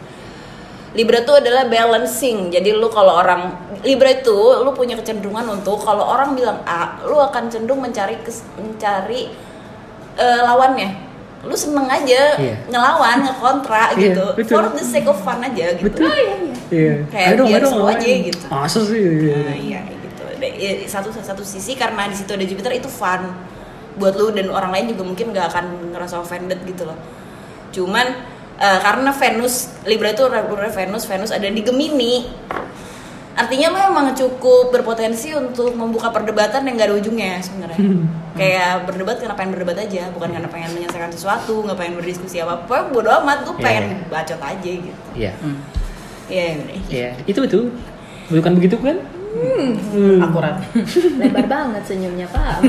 [0.89, 6.03] Libra tuh adalah balancing, jadi lo kalau orang Libra itu lo punya kecenderungan untuk kalau
[6.03, 9.29] orang bilang A, lo akan cenderung mencari kes- mencari
[10.15, 11.07] eh, lawannya.
[11.39, 12.67] lu seneng aja Iya.
[12.67, 14.59] ngelawan ngekontra Iya, gitu betul.
[14.59, 16.11] for the sake of fun aja gitu Betul.
[16.69, 17.07] Iya.
[17.07, 18.45] Kayak Ayo dong, biar ayo dong, seru aja gitu.
[18.51, 19.03] Masa sih?
[19.31, 20.23] Nah, iya kayak gitu.
[20.59, 23.23] Ya, Satu satu sisi karena di situ ada Jupiter itu fun
[23.99, 26.97] buat lu dan orang lain juga mungkin gak akan ngerasa offended gitu loh.
[27.75, 28.07] Cuman
[28.57, 32.31] eh, karena Venus Libra itu ruler Venus, Venus ada di Gemini.
[33.39, 37.79] Artinya lo emang cukup berpotensi untuk membuka perdebatan yang gak ada ujungnya sebenarnya.
[38.35, 42.67] Kayak berdebat karena pengen berdebat aja, bukan karena pengen menyelesaikan sesuatu, nggak pengen berdiskusi apa
[42.67, 42.91] apa.
[42.91, 44.07] Bodo amat, gue Iya, pengen iya.
[44.11, 45.03] bacot aja gitu.
[45.15, 45.33] Iya.
[46.31, 46.63] Iya, iya.
[46.91, 47.61] Iya, itu itu.
[48.31, 48.99] Bukan begitu kan?
[49.39, 50.19] Hmm.
[50.19, 50.59] Akurat.
[51.23, 52.67] Lebar banget senyumnya Pak.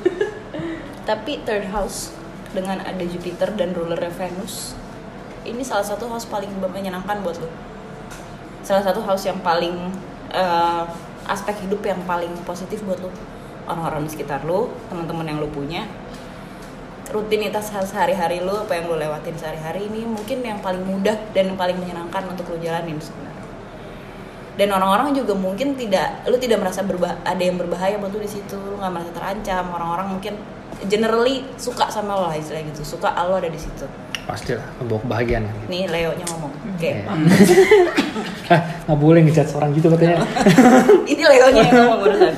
[1.08, 2.12] Tapi third house
[2.52, 4.76] dengan ada Jupiter dan ruler Venus
[5.48, 7.48] ini salah satu house paling menyenangkan buat lo.
[8.60, 9.88] Salah satu house yang paling
[10.30, 10.84] eh,
[11.24, 13.10] aspek hidup yang paling positif buat lo.
[13.64, 15.86] Orang-orang di sekitar lo, teman-teman yang lo punya,
[17.08, 21.58] rutinitas sehari-hari lo, apa yang lo lewatin sehari-hari ini mungkin yang paling mudah dan yang
[21.58, 23.29] paling menyenangkan untuk lo jalanin sebenarnya.
[24.60, 28.28] Dan orang-orang juga mungkin tidak, lu tidak merasa berbah ada yang berbahaya buat lu di
[28.28, 29.64] situ, lu nggak merasa terancam.
[29.72, 30.34] Orang-orang mungkin
[30.84, 33.88] generally suka sama lo lah istilahnya gitu, suka lo ada di situ.
[34.28, 35.56] Pastilah, membawa kebahagiaan kan.
[35.72, 36.90] Nih Leo nya ngomong, oke.
[36.92, 37.08] Iya.
[38.52, 40.28] Hah, nggak boleh ngejat seorang gitu katanya.
[41.16, 42.34] Ini Leo nya yang ngomong barusan.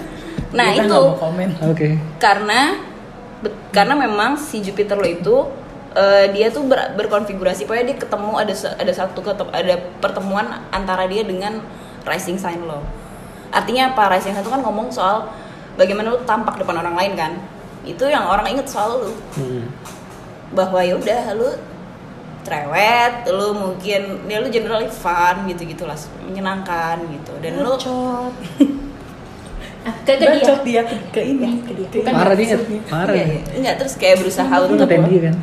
[0.53, 1.49] Nah Kita itu nggak mau komen.
[1.75, 1.89] Oke.
[2.23, 2.61] karena
[3.75, 5.37] karena memang si Jupiter lo itu
[5.99, 9.19] eh, dia tuh ber- berkonfigurasi pokoknya dia ketemu ada ada satu
[9.51, 11.59] ada pertemuan antara dia dengan
[12.05, 12.81] rising sign lo
[13.51, 15.29] artinya apa rising sign itu kan ngomong soal
[15.75, 17.33] bagaimana lo tampak depan orang lain kan
[17.83, 19.67] itu yang orang inget soal lo Hmm.
[20.51, 21.51] bahwa ya udah lu
[22.43, 28.35] cerewet lu mungkin ya lu generally fun gitu gitulah menyenangkan gitu dan lu Bacot.
[29.83, 30.23] Ah, ke ke
[30.63, 30.63] dia.
[30.63, 31.59] Dia ke, ini.
[31.67, 31.87] Ke dia.
[31.91, 32.55] Ke- Bukan Marah dia,
[32.87, 33.15] marah.
[33.19, 33.41] Iya, iya.
[33.51, 35.35] enggak terus kayak berusaha Lu untuk dia kan?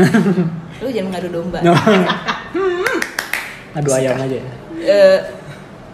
[0.80, 1.76] lu jangan ngadu domba No.
[3.76, 4.38] Aduh ayam aja.
[4.80, 5.18] Eh,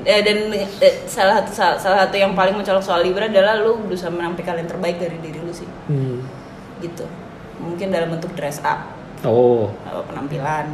[0.04, 3.80] eh, dan eh, salah satu salah, salah satu yang paling mencolok soal Libra adalah lu
[3.80, 6.20] berusaha menampilkan yang terbaik dari diri lu sih Hmm.
[6.78, 7.04] gitu
[7.56, 9.72] mungkin dalam bentuk dress up Oh.
[9.82, 10.68] atau penampilan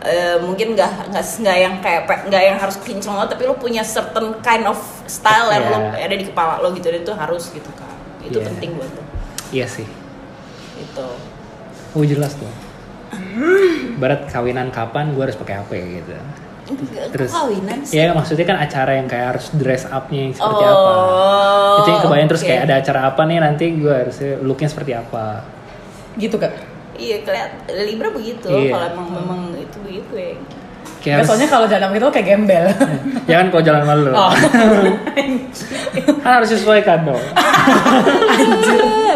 [0.00, 3.84] Eh, mungkin nggak nggak nggak yang kayak nggak yang harus kinclong lo tapi lu punya
[3.84, 5.76] certain kind of style yang Iya.
[5.76, 7.92] lo ada di kepala lo gitu dan itu harus gitu kan
[8.24, 8.48] itu Iya.
[8.48, 9.02] penting buat lo
[9.52, 9.84] Iya sih.
[10.78, 11.06] itu
[11.92, 12.48] Oh jelas tuh.
[13.98, 16.16] Barat kawinan kapan gue harus pakai apa ya gitu.
[16.70, 20.62] Enggak, Terus kawinan sih Ya maksudnya kan acara yang kayak harus dress up-nya yang seperti
[20.62, 20.92] Oh, apa.
[21.76, 22.48] Itu yang kebayang terus oke.
[22.48, 25.42] kayak ada acara apa nih nanti gue harus looknya seperti apa.
[26.14, 26.52] Gitu kak.
[26.94, 28.76] iya keliat Libra begitu Iya.
[28.76, 30.36] kalau emang memang itu begitu ya
[31.00, 32.64] Kayak soalnya kalau jalan itu kayak gembel.
[33.30, 34.12] ya kan kalau jalan malu.
[34.12, 34.28] Oh.
[36.20, 37.16] kan harus sesuaikan dong.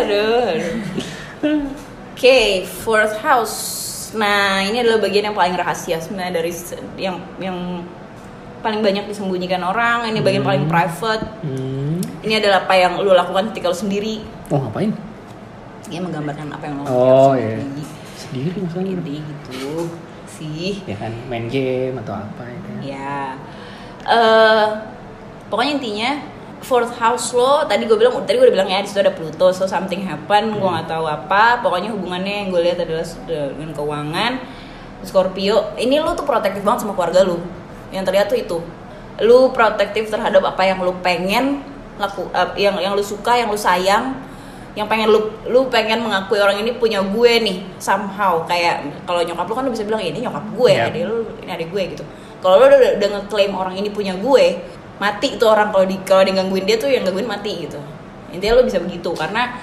[0.00, 1.60] aduh, aduh.
[2.16, 3.83] Oke, fourth house.
[4.14, 6.52] Nah, ini adalah bagian yang paling rahasia sebenarnya dari
[6.96, 7.82] yang yang
[8.62, 10.08] paling banyak disembunyikan orang.
[10.08, 11.22] Ini bagian paling private.
[11.42, 11.98] Hmm.
[12.22, 14.24] Ini adalah apa yang lu lakukan ketika lu sendiri.
[14.48, 14.94] Oh ngapain?
[15.90, 17.58] Ini menggambarkan apa yang lu Oh, lakukan iya.
[17.60, 17.84] sendiri.
[18.16, 18.92] Sendiri misalnya.
[18.96, 19.68] Ini gitu
[20.30, 20.70] sih.
[20.88, 22.90] Ya kan main game atau apa itu.
[22.90, 23.36] Ya.
[24.04, 24.66] eh
[25.48, 26.10] pokoknya intinya
[26.64, 29.52] fourth house lo tadi gue bilang tadi gue udah bilang ya di situ ada Pluto
[29.52, 31.60] so something happen gue nggak tahu apa.
[31.60, 34.32] Pokoknya hubungannya yang gue lihat adalah dengan keuangan
[35.04, 35.76] Scorpio.
[35.76, 37.38] Ini lo tuh protektif banget sama keluarga lo
[37.92, 38.58] yang terlihat tuh itu.
[39.22, 41.60] Lu protektif terhadap apa yang lu pengen
[42.00, 44.18] laku eh, yang yang lu suka yang lu sayang
[44.74, 48.42] yang pengen lu lu pengen mengakui orang ini punya gue nih somehow.
[48.48, 50.90] Kayak kalau nyokap lu kan lu bisa bilang ini nyokap gue Yap.
[50.90, 52.04] adik lu ini adik gue gitu.
[52.40, 54.46] Kalau lu udah, udah ngeklaim orang ini punya gue
[54.98, 55.70] mati tuh orang.
[55.74, 57.80] Kalau di kalau dia gangguin dia tuh yang gangguin mati gitu.
[58.34, 59.54] Intinya lu bisa begitu karena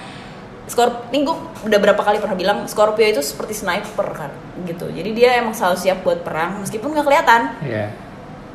[0.62, 1.36] Scorpio, ini gue
[1.68, 4.32] udah berapa kali pernah bilang Scorpio itu seperti sniper kan
[4.64, 4.88] gitu.
[4.88, 7.42] Jadi dia emang selalu siap buat perang meskipun nggak kelihatan.
[7.62, 7.86] Iya.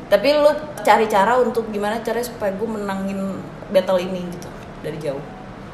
[0.08, 0.48] tapi lu
[0.80, 4.48] cari cara untuk gimana caranya supaya gue menangin battle ini gitu
[4.80, 5.20] dari jauh.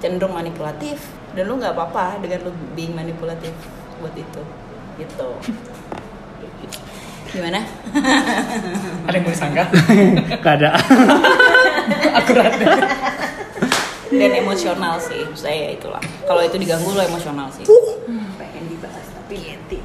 [0.03, 0.99] Cenderung manipulatif
[1.39, 3.55] dan lu nggak apa-apa dengan lu being manipulatif
[4.03, 4.43] buat itu
[4.99, 5.29] gitu
[7.35, 7.61] gimana
[9.11, 9.65] Ada yang mau disangka?
[10.45, 10.71] Gak ada.
[12.23, 12.53] Akurat.
[14.15, 17.67] dan emosional sih saya itulah kalau itu diganggu lo emosional sih
[18.39, 19.77] pengen dibahas tapi nanti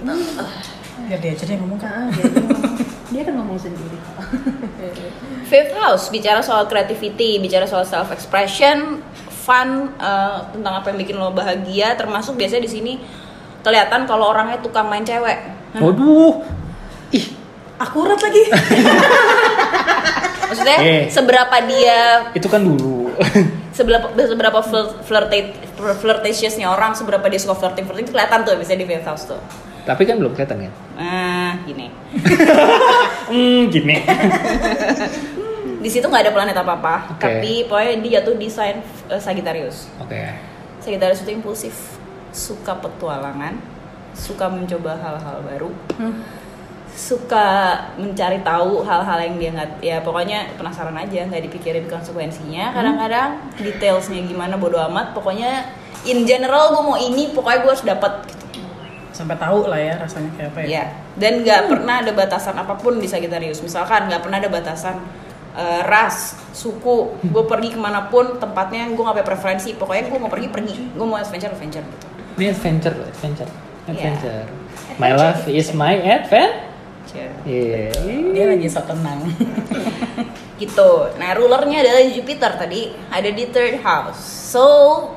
[1.09, 2.11] Biar dia aja deh yang ngomong kan.
[3.09, 3.97] dia, kan ngomong sendiri.
[5.49, 11.17] Fifth house bicara soal creativity, bicara soal self expression, fun eh, tentang apa yang bikin
[11.17, 12.93] lo bahagia, termasuk biasanya di sini
[13.65, 15.39] kelihatan kalau orangnya tukang main cewek.
[15.81, 16.45] Waduh.
[17.09, 17.25] Ih,
[17.79, 18.43] Akurat lagi.
[20.49, 21.01] Maksudnya Eh.
[21.07, 23.07] seberapa dia itu kan dulu.
[23.69, 28.77] seberapa seberapa flirt, flirtate flirtatiousnya orang seberapa dia suka flirting flirting itu kelihatan tuh biasanya
[28.77, 29.37] di fifth house tuh
[29.81, 30.71] Tapi kan belum kelihatan kan?
[30.93, 31.87] nah gini
[33.29, 33.95] Hmm, gini.
[35.79, 37.21] di situ nggak ada planet apa apa Oke.
[37.21, 38.75] tapi pokoknya dia jatuh di sign
[39.07, 40.17] uh, Sagittarius Oke.
[40.79, 41.73] Sagittarius itu impulsif
[42.31, 43.55] suka petualangan
[44.11, 45.69] suka mencoba hal-hal baru
[46.99, 47.47] suka
[47.95, 54.19] mencari tahu hal-hal yang dia nggak ya pokoknya penasaran aja nggak dipikirin konsekuensinya kadang-kadang detailsnya
[54.27, 55.63] gimana bodo amat pokoknya
[56.03, 58.67] in general gue mau ini pokoknya gue harus dapat gitu.
[59.15, 60.67] Sampai tahu lah ya rasanya kayak apa ya.
[60.67, 60.83] ya
[61.15, 64.99] dan nggak pernah ada batasan apa pun di Sagittarius misalkan nggak pernah ada batasan
[65.55, 70.27] eh, ras suku gue pergi ke mana pun tempatnya gue nggak preferensi pokoknya gue mau
[70.27, 72.07] pergi pergi gue mau adventure adventure gitu
[72.39, 73.51] Ini adventure, adventure.
[73.87, 73.91] Iya.
[73.91, 74.43] Adventure.
[74.95, 76.68] My life is my adventure.
[77.15, 77.89] Iya.
[78.33, 79.25] Dia lagi so tenang.
[80.61, 80.91] gitu.
[81.15, 84.19] Nah, rulernya adalah Jupiter tadi ada di third house.
[84.51, 84.65] So,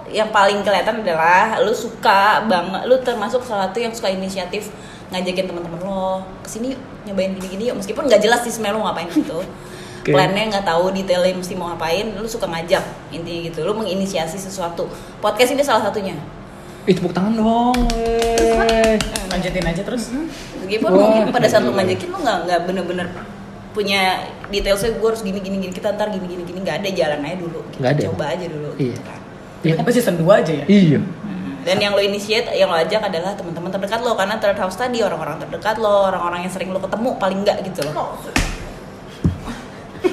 [0.09, 4.71] yang paling kelihatan adalah lu suka banget, lu termasuk salah satu yang suka inisiatif
[5.13, 6.73] ngajakin teman-teman lo ke sini
[7.05, 9.39] nyobain gini-gini yuk meskipun nggak jelas sih sebenarnya lu ngapain gitu.
[10.03, 10.11] Oke.
[10.11, 12.83] Plannya nggak tahu detailnya mesti mau ngapain, lu suka ngajak
[13.15, 13.61] intinya gitu.
[13.63, 14.89] Lu menginisiasi sesuatu.
[15.23, 16.17] Podcast ini salah satunya.
[16.83, 17.77] Ih, tepuk tangan dong.
[17.95, 18.99] wey.
[19.31, 20.11] Lanjutin aja terus.
[20.59, 23.07] Meskipun Wah, mungkin pada saat lu ngajakin lu nggak nggak bener-bener
[23.73, 24.01] punya
[24.49, 27.37] detailsnya gue harus gini gini gini kita ntar gini gini gini nggak ada jalan aja
[27.39, 28.03] dulu kita Nggak ada.
[28.05, 28.97] coba aja dulu Iya.
[29.01, 29.19] kan.
[29.63, 29.75] Iya.
[29.79, 30.65] Apa season 2 aja ya?
[30.67, 30.99] Iya.
[31.63, 34.99] dan yang lo initiate yang lo ajak adalah teman-teman terdekat lo karena third house tadi
[34.99, 38.19] orang-orang terdekat lo orang-orang yang sering lo ketemu paling nggak gitu loh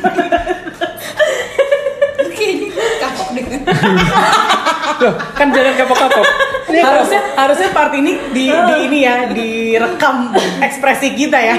[2.31, 2.67] kayaknya
[3.01, 3.43] kapok deh
[4.99, 6.25] Loh, kan jangan kapok-kapok.
[6.71, 10.29] Harusnya harusnya part ini di, di ini ya direkam
[10.61, 11.55] ekspresi kita ya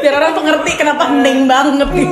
[0.00, 2.08] biar orang tuh ngerti kenapa hening banget nih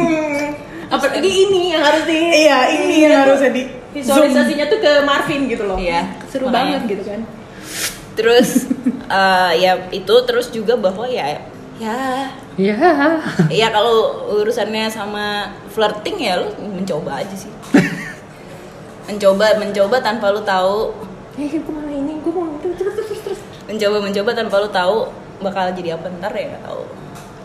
[0.89, 3.69] Apalagi ini yang harus di iya ini yang harusnya di
[4.01, 5.77] zoom visualisasinya tuh ke Marvin gitu loh.
[5.77, 6.81] Iya, Seru makanya.
[6.81, 7.21] banget gitu kan.
[8.17, 8.49] terus
[9.07, 11.39] eh, ya itu terus juga bahwa ya
[11.77, 12.75] ya Iya.
[13.53, 17.53] ya kalau urusannya sama flirting ya lu mencoba aja sih
[19.09, 20.93] mencoba mencoba tanpa lu tahu.
[21.39, 23.41] Eh, gue ini, gue mau terus terus terus terus.
[23.65, 24.97] mencoba mencoba tanpa lu tahu
[25.39, 26.83] bakal jadi apa ntar ya nggak tahu.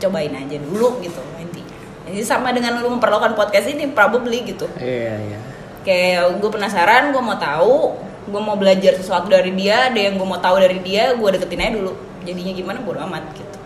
[0.03, 1.77] Cobain aja dulu gitu intinya.
[2.09, 4.67] Jadi sama dengan lu memperlakukan podcast ini probably gitu.
[4.75, 5.39] Iya, iya.
[5.83, 7.91] kayak gue penasaran gue mau tahu
[8.23, 11.63] gue mau belajar sesuatu dari dia ada yang gue mau tahu dari dia gue deketin
[11.63, 11.93] aja dulu.
[12.23, 13.57] Jadinya gimana bodo amat gitu.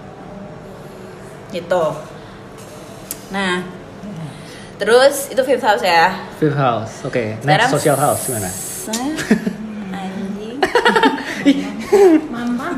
[1.56, 1.84] Gitu.
[3.34, 3.78] Nah
[4.78, 7.02] terus itu fifth house ya Fifth house.
[7.02, 8.50] Oke, Sekarang- next social house gimana?
[9.90, 10.58] anjing
[12.28, 12.76] Mamam,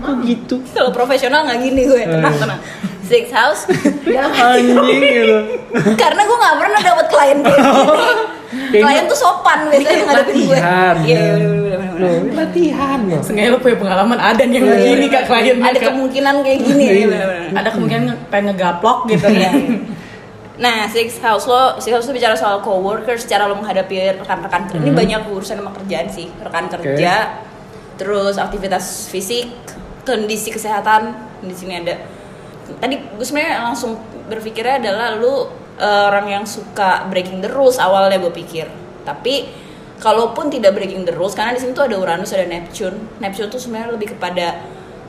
[0.00, 0.56] Kok gitu?
[0.72, 2.60] kalau profesional nggak gini gue tenang tenang
[3.02, 3.64] six house
[4.04, 5.36] Anjing gitu.
[6.02, 10.96] karena gue nggak pernah dapet klien kayak gini klien tuh sopan biasanya ngadepin gue latihan.
[11.04, 11.76] iya bener.
[11.98, 13.20] Loh, ini latihan loh.
[13.20, 15.86] Seenggaknya lo punya pengalaman ada yang begini kak kliennya ada Kak.
[15.90, 17.06] kemungkinan kayak gini Iya.
[17.10, 17.24] ya
[17.54, 19.50] ada kemungkinan nge- pengen ngegaplok gitu Iya.
[20.58, 24.66] Nah, six house lo, six house lo bicara soal coworkers, cara lo menghadapi rekan-rekan.
[24.74, 24.98] Ini Hmm.
[24.98, 27.38] banyak urusan sama kerjaan sih, rekan kerja,
[27.94, 29.46] terus aktivitas fisik,
[30.02, 31.14] kondisi kesehatan.
[31.46, 31.94] Di sini ada.
[32.82, 35.46] Tadi gue sebenarnya langsung berpikirnya adalah lu
[35.78, 38.66] eh, orang yang suka breaking the rules awalnya gue pikir.
[39.06, 39.46] Tapi
[40.02, 42.98] kalaupun tidak breaking the rules, karena di sini tuh ada Uranus, ada Neptune.
[43.22, 44.58] Neptune tuh sebenarnya lebih kepada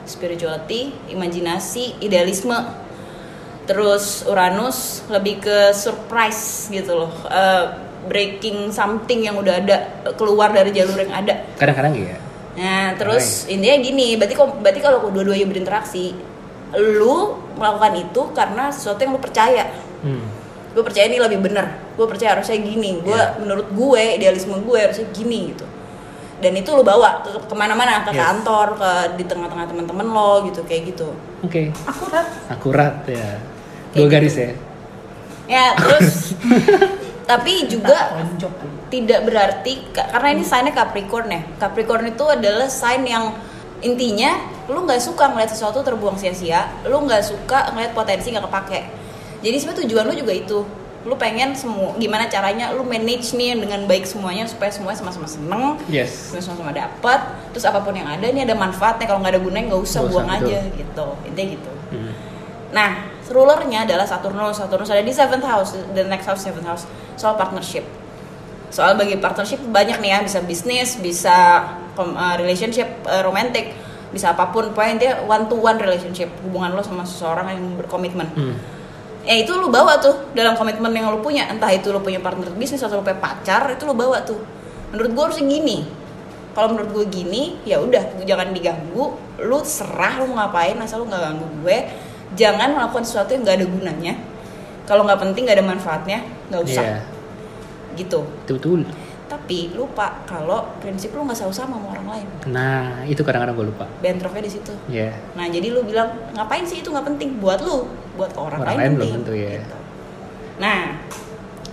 [0.06, 2.54] spirituality, imajinasi, idealisme
[3.70, 7.64] terus Uranus lebih ke surprise gitu loh Eh,
[8.02, 9.76] breaking something yang udah ada
[10.16, 12.18] keluar dari jalur yang ada Kadang-kadang iya.
[12.50, 16.16] nah terus intinya gini berarti kok berarti kalau dua-duanya berinteraksi
[16.72, 17.16] lu
[17.54, 19.64] melakukan itu karena sesuatu yang lu percaya
[20.00, 20.24] Hmm.
[20.72, 23.36] gue percaya ini lebih bener gue percaya harusnya gini gue Iya.
[23.36, 25.68] menurut gue idealisme gue harusnya gini gitu
[26.40, 28.18] dan itu lu bawa ke ke mana-mana ke Yes.
[28.18, 31.12] kantor ke di tengah-tengah teman-teman lo gitu kayak gitu
[31.44, 31.68] Oke.
[31.84, 33.36] akurat Akurat ya.
[33.90, 34.50] Dua Kayak garis ya.
[35.46, 36.08] ya terus
[37.30, 38.14] tapi juga
[38.86, 43.34] tidak berarti ka- karena ini signnya Capricorn ya Capricorn itu adalah sign yang
[43.80, 44.34] intinya
[44.66, 48.80] lu nggak suka ngeliat sesuatu terbuang sia-sia lu nggak suka ngeliat potensi nggak kepake
[49.40, 50.58] jadi sebenarnya tujuan lu juga itu
[51.00, 55.80] lu pengen semua gimana caranya lu manage nih dengan baik semuanya supaya semuanya sama-sama seneng
[55.88, 56.30] Yes.
[56.30, 59.80] sama-sama dapat terus apa pun yang ada ini ada manfaatnya kalau nggak ada gunanya nggak
[59.80, 60.46] usah usah, buang betul.
[60.46, 62.14] aja gitu intinya gitu Hmm.
[62.70, 62.90] Nah,
[63.30, 64.58] rulernya adalah Saturnus.
[64.58, 66.84] Saturnus ada di seventh house, the next house seventh house.
[67.14, 67.86] Soal partnership.
[68.70, 71.64] Soal bagi partnership banyak nih ya, bisa bisnis, bisa
[71.96, 73.74] uh, relationship uh, romantic,
[74.10, 74.74] bisa apa pun.
[74.74, 78.28] Pokoknya intinya one to one relationship, hubungan lo sama seseorang yang berkomitmen.
[78.34, 78.54] Hmm.
[79.26, 82.50] Ya itu lo bawa tuh dalam komitmen yang lo punya, entah itu lo punya partner
[82.56, 84.60] bisnis atau lo punya pacar, itu lo bawa tuh.
[84.90, 85.78] menurut gue harusnya gini
[86.50, 91.22] kalau menurut gue gini ya udah jangan diganggu lu serah lu ngapain asal lu nggak
[91.22, 91.78] ganggu gue
[92.32, 94.14] jangan melakukan sesuatu yang nggak ada gunanya
[94.84, 96.98] kalau nggak penting nggak ada manfaatnya nggak usah Iya.
[97.96, 98.80] gitu Betul betul.
[99.26, 103.66] tapi lupa kalau prinsip lu nggak usah sama sama orang lain Nah, itu kadang-kadang gue
[103.68, 103.86] lupa.
[104.00, 105.14] bentroknya di situ Ya.
[105.32, 108.78] nah jadi lu bilang ngapain sih itu nggak penting buat lu buat orang, Orang lain,
[108.78, 109.50] lain belum penting tentu, ya.
[109.56, 109.76] Gitu.
[110.56, 110.78] nah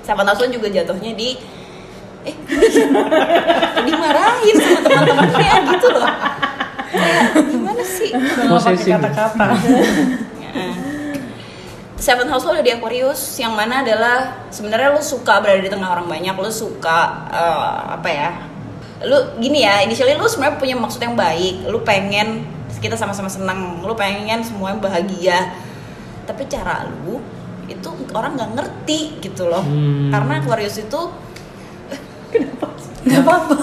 [0.01, 1.29] sama Taswan juga jatuhnya di
[2.23, 2.35] eh
[3.83, 6.07] dimarahin sama teman-temannya gitu loh
[6.87, 8.93] kayak gimana sih Nggak pakai Posesif.
[8.95, 9.47] kata-kata.
[10.57, 10.71] Ya.
[11.97, 15.89] Seven House lo ada di Aquarius yang mana adalah sebenarnya lu suka berada di tengah
[15.89, 18.29] orang banyak lu suka eh, apa ya
[19.01, 22.45] lu gini ya initially lu sebenarnya punya maksud yang baik lu pengen
[22.77, 25.57] kita sama-sama senang lu pengen semuanya bahagia
[26.23, 27.17] tapi cara lu
[27.65, 30.09] itu orang nggak ngerti gitu loh Hmm.
[30.09, 31.01] karena Aquarius itu
[32.99, 33.55] Nggak apa-apa.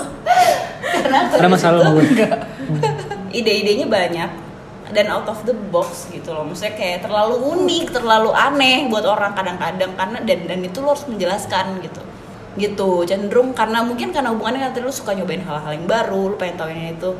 [0.82, 2.06] karena Ada Aquarius masalah itu gue.
[3.32, 4.30] ide-idenya banyak
[4.94, 6.46] dan out of the box gitu loh.
[6.46, 11.04] Maksudnya kayak terlalu unik terlalu aneh buat orang kadang-kadang karena dan dan itu lo harus
[11.10, 12.00] menjelaskan gitu.
[12.54, 16.56] Gitu cenderung karena mungkin karena hubungannya nanti lu suka nyobain hal-hal yang baru lu pengen
[16.56, 17.10] tahu ini itu.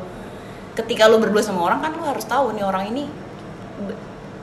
[0.79, 3.03] Ketika lu berdua sama orang kan lu harus tahu nih orang ini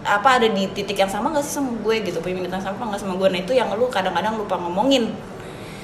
[0.02, 2.18] apa ada di titik yang sama gak sih sama gue gitu?
[2.18, 3.28] Punya minat yang sama gak sama gue?
[3.30, 5.14] Nah itu yang lu kadang-kadang lupa ngomongin.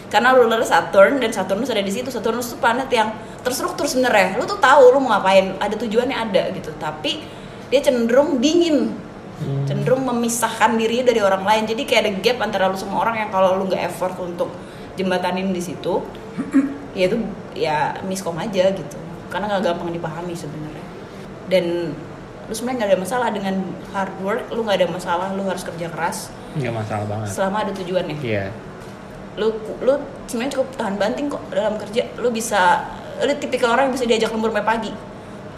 [0.08, 2.08] Karena ruler Saturn dan Saturnus ada di situ.
[2.08, 3.12] Saturnus tuh planet yang
[3.44, 4.40] terstruktur sebenarnya.
[4.40, 5.54] Lu tuh tahu lu mau ngapain.
[5.60, 6.72] Ada tujuannya ada gitu.
[6.80, 7.22] Tapi
[7.68, 8.92] dia cenderung dingin.
[9.70, 11.62] Cenderung memisahkan dirinya dari orang lain.
[11.70, 14.50] Jadi kayak ada gap antara lu sama orang yang kalau lu nggak effort untuk
[14.98, 16.02] jembatanin di situ
[16.98, 17.16] ya itu
[17.54, 18.98] ya miskom aja gitu.
[19.30, 20.84] Karena nggak gampang dipahami sebenarnya.
[21.46, 21.94] Dan
[22.50, 23.54] lu sebenarnya nggak ada masalah dengan
[23.94, 26.34] hard work lu nggak ada masalah lu harus kerja keras.
[26.58, 27.26] Nggak masalah banget.
[27.30, 28.18] selama ada tujuannya.
[28.24, 28.46] Iya.
[29.38, 29.54] lu
[29.86, 32.10] lu sebenarnya cukup tahan banting kok dalam kerja.
[32.18, 32.90] Lu bisa
[33.22, 34.90] lu tipikal orang yang bisa diajak lembur sampai pagi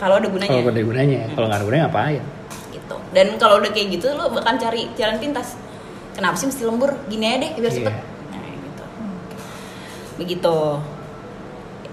[0.00, 2.22] kalau ada gunanya Kalau ada gunanya, kalau nggak ada gunanya ngapain?
[2.70, 5.58] gitu dan kalau udah kayak gitu lu bakal cari jalan pintas
[6.10, 7.76] kenapa sih mesti lembur gini aja deh biar Iya.
[7.76, 7.94] cepet
[8.30, 8.84] nah, gitu
[10.16, 10.56] begitu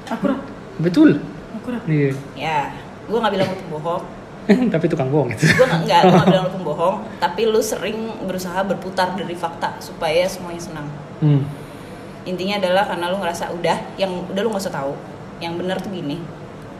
[0.08, 0.39] Akurat.
[0.80, 1.20] Betul.
[1.54, 1.84] Akurat.
[1.86, 2.15] Iya.
[2.34, 2.60] ya
[3.04, 4.04] gue nggak bilang lu pembohong
[4.74, 5.43] Tapi tukang bohong itu.
[5.46, 9.76] gue nggak nggak gua nggak bilang lu pembohong tapi lu sering berusaha berputar dari fakta
[9.80, 11.41] supaya semuanya senang Hmm.
[12.24, 14.93] intinya adalah karena lu ngerasa udah yang udah lu nggak usah tahu
[15.39, 16.22] yang benar tuh gini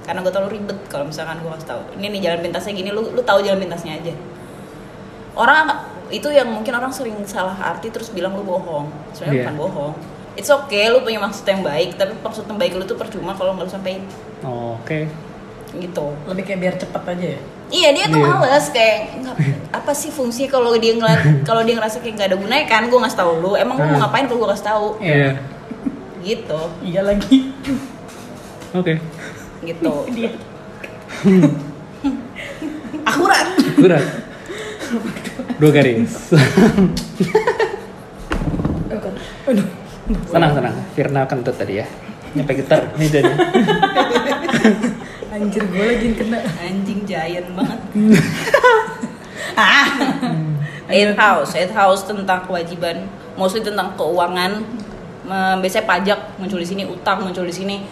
[0.08, 2.90] karena gue tau lu ribet kalau misalkan gue kasih tahu ini nih jalan pintasnya gini
[2.90, 4.14] lu lu tahu jalan pintasnya aja
[5.36, 5.68] orang
[6.08, 9.44] itu yang mungkin orang sering salah arti terus bilang lu bohong sebenarnya Iya.
[9.44, 9.94] bukan bohong
[10.34, 13.52] it's okay lu punya maksud yang baik tapi maksud yang baik lu tuh percuma kalau
[13.54, 14.02] nggak lu sampein
[14.42, 15.12] Oke.
[15.74, 17.40] gitu Lebih kayak biar cepet aja ya.
[17.68, 18.32] Iya dia tuh Iya.
[18.34, 19.36] males kayak nggak
[19.74, 22.96] apa sih fungsi kalau dia ngeliat kalau dia ngerasa kayak nggak ada gunanya kan gue
[22.96, 24.02] ngasih tahu lu emang lu mau Hmm.
[24.02, 25.30] ngapain kalau gue kasih tahu Iya.
[26.24, 27.52] gitu Iya lagi.
[28.72, 28.96] Oke.
[29.64, 30.32] Gitu Dia.
[33.10, 33.48] Akurat.
[33.80, 34.06] Berat.
[35.58, 36.36] Dua garis.
[40.28, 40.76] Tenang, tenang.
[40.94, 41.86] Firna kentut tadi ya.
[42.36, 43.32] Nyampe getar nih jadi.
[45.38, 46.40] Anjir gue lagi kena.
[46.60, 47.80] anjing giant banget
[49.58, 49.88] ah
[50.90, 53.06] eighth house eighth house tentang kewajiban
[53.38, 54.66] mostly tentang keuangan
[55.62, 57.86] biasanya pajak muncul di sini utang muncul di sini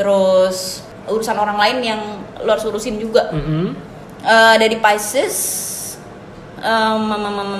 [0.00, 2.00] terus urusan orang lain yang
[2.40, 3.76] lo harus urusin juga Mm-mm.
[4.20, 5.36] Eh, dari Pisces
[6.56, 7.12] um,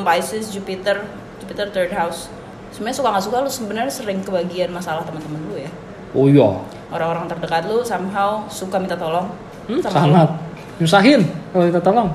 [0.02, 1.04] Pisces Jupiter
[1.36, 2.30] Jupiter third house
[2.70, 5.70] sebenarnya suka nggak suka lu sebenarnya sering kebagian masalah teman-teman lu ya
[6.10, 6.58] Oh iya.
[6.88, 9.24] orang-orang terdekat lu somehow suka minta tolong
[9.68, 10.26] Hmm, sama sangat.
[10.26, 10.36] lu.
[10.80, 12.08] Nyusahin kalau kita tolong.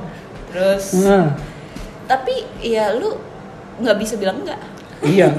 [0.50, 1.32] terus Nah,
[2.06, 3.16] tapi ya lu
[3.78, 4.58] nggak bisa bilang enggak
[5.02, 5.28] iya.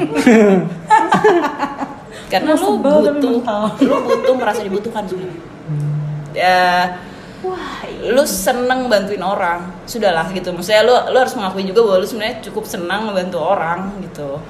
[2.27, 5.39] karena Lu butuh lu butuh merasa dibutuhkan sebenarnya
[6.35, 6.67] ya
[8.03, 12.37] lu seneng bantuin orang sudahlah gitu maksudnya lu lu harus mengakui juga bahwa lu sebenarnya
[12.43, 14.43] cukup senang membantu orang gitu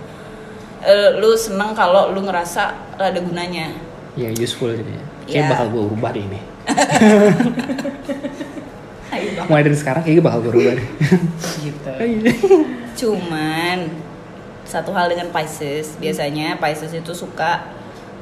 [0.87, 3.75] Eh, lu seneng kalau lu ngerasa ada gunanya
[4.15, 5.03] Ya useful jadinya.
[5.27, 5.51] Kayak Iya.
[5.51, 6.41] bakal gue ubah deh ini.
[9.51, 10.89] Mulai dari sekarang kayaknya bakal gue ubah deh.
[11.65, 11.93] Gitu.
[13.03, 13.91] cuman
[14.63, 17.67] satu hal dengan Pisces biasanya Pisces itu suka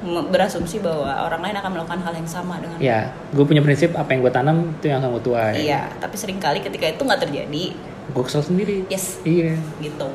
[0.05, 2.99] berasumsi bahwa orang lain akan melakukan hal yang sama dengan ya,
[3.31, 5.53] gue punya prinsip apa yang gue tanam itu yang akan gue tuai.
[5.59, 7.65] iya tapi sering kali ketika itu nggak terjadi
[8.07, 8.85] Gue kesel sendiri.
[8.87, 9.57] yes Iya.
[9.81, 10.09] gitu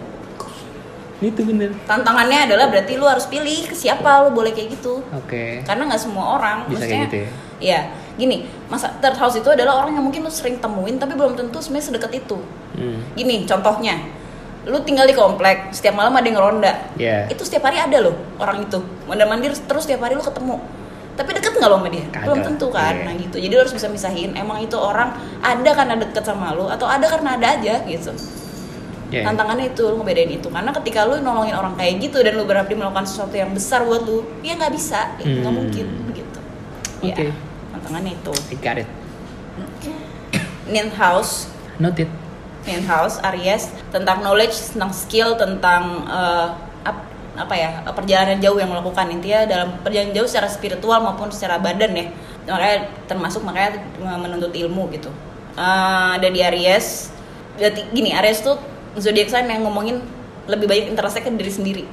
[1.19, 1.75] Itu bener.
[1.83, 5.59] tantangannya adalah berarti lu harus pilih ke siapa lu boleh kayak gitu Oke.
[5.61, 7.29] karena nggak semua orang Bisa maksudnya kayak gitu ya?
[7.59, 7.79] iya
[8.15, 8.37] gini
[8.67, 11.87] masa third house itu adalah orang yang mungkin lu sering temuin tapi belum tentu sebenarnya
[11.89, 12.37] sedekat itu
[12.69, 13.01] Hmm.
[13.11, 13.99] gini contohnya
[14.69, 17.25] lu tinggal di komplek setiap malam ada yang ngeronda Ya.
[17.25, 20.61] itu setiap hari ada loh orang itu mondar mandir terus setiap hari lu ketemu
[21.13, 22.23] tapi deket nggak lo sama dia Kagak.
[22.23, 23.03] belum tentu kan Iya.
[23.03, 25.09] nah gitu jadi lo harus bisa misahin emang itu orang
[25.41, 28.13] ada karena deket sama lo atau ada karena ada aja gitu
[29.09, 29.25] Ya.
[29.25, 32.71] tantangannya itu lo ngebedain itu karena ketika lo nolongin orang kayak gitu dan lo berarti
[32.71, 35.57] melakukan sesuatu yang besar buat lo ya nggak bisa ya nggak Hmm.
[35.59, 36.39] mungkin gitu
[37.01, 37.25] Oke.
[37.25, 37.33] ya
[37.73, 38.85] tantangannya itu I got it.
[40.67, 42.05] Ninth House Noted.
[42.85, 46.47] House Aries tentang knowledge tentang skill tentang eh,
[46.85, 49.09] ap- apa ya perjalanan jauh yang melakukan.
[49.09, 52.05] Intinya dalam perjalanan jauh secara spiritual maupun secara badan ya.
[52.45, 52.77] Makanya
[53.09, 55.09] termasuk makanya menuntut ilmu gitu.
[55.57, 57.09] Eh, ada di Aries
[57.57, 58.55] berarti gini Aries tuh
[58.95, 59.99] zodiak sign yang ngomongin
[60.45, 61.83] lebih banyak interestnya ke diri sendiri.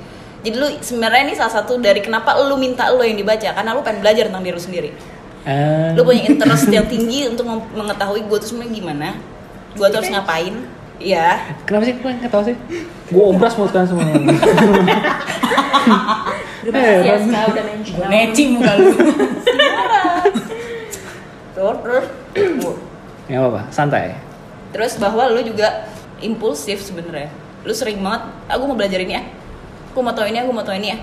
[0.45, 3.83] Jadi lu sebenarnya ini salah satu dari kenapa lu minta lu yang dibaca karena lu
[3.83, 4.91] pengen belajar tentang diri lu sendiri.
[5.47, 9.09] Eh, lu punya interest yang tinggi untuk mengetahui gue tuh sebenarnya gimana
[9.77, 10.55] gue tuh harus ngapain
[10.97, 11.95] ya Kenapa sih?
[11.95, 12.57] Gue nggak tahu sih.
[13.07, 14.17] Gue obras mau sekarang semuanya.
[16.67, 17.31] Yes, Heran.
[17.31, 18.09] kau udah mention.
[18.09, 18.87] Neci muka lu.
[21.55, 22.07] terus terus
[23.27, 24.15] Ya apa, santai.
[24.71, 25.87] terus bahwa lu juga
[26.19, 27.31] impulsif sebenarnya
[27.63, 29.23] lu sering banget aku mau belajar ini ya
[29.89, 30.99] aku mau tahu ini aku mau tahu ini ya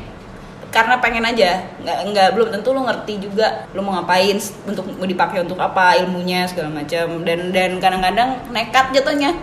[0.74, 1.62] karena pengen aja.
[1.86, 5.94] Nggak nggak belum tentu lu ngerti juga lu mau ngapain untuk mau dipakai untuk apa
[6.02, 7.22] ilmunya segala macam.
[7.22, 9.38] Dan dan kadang-kadang nekat jatuhnya.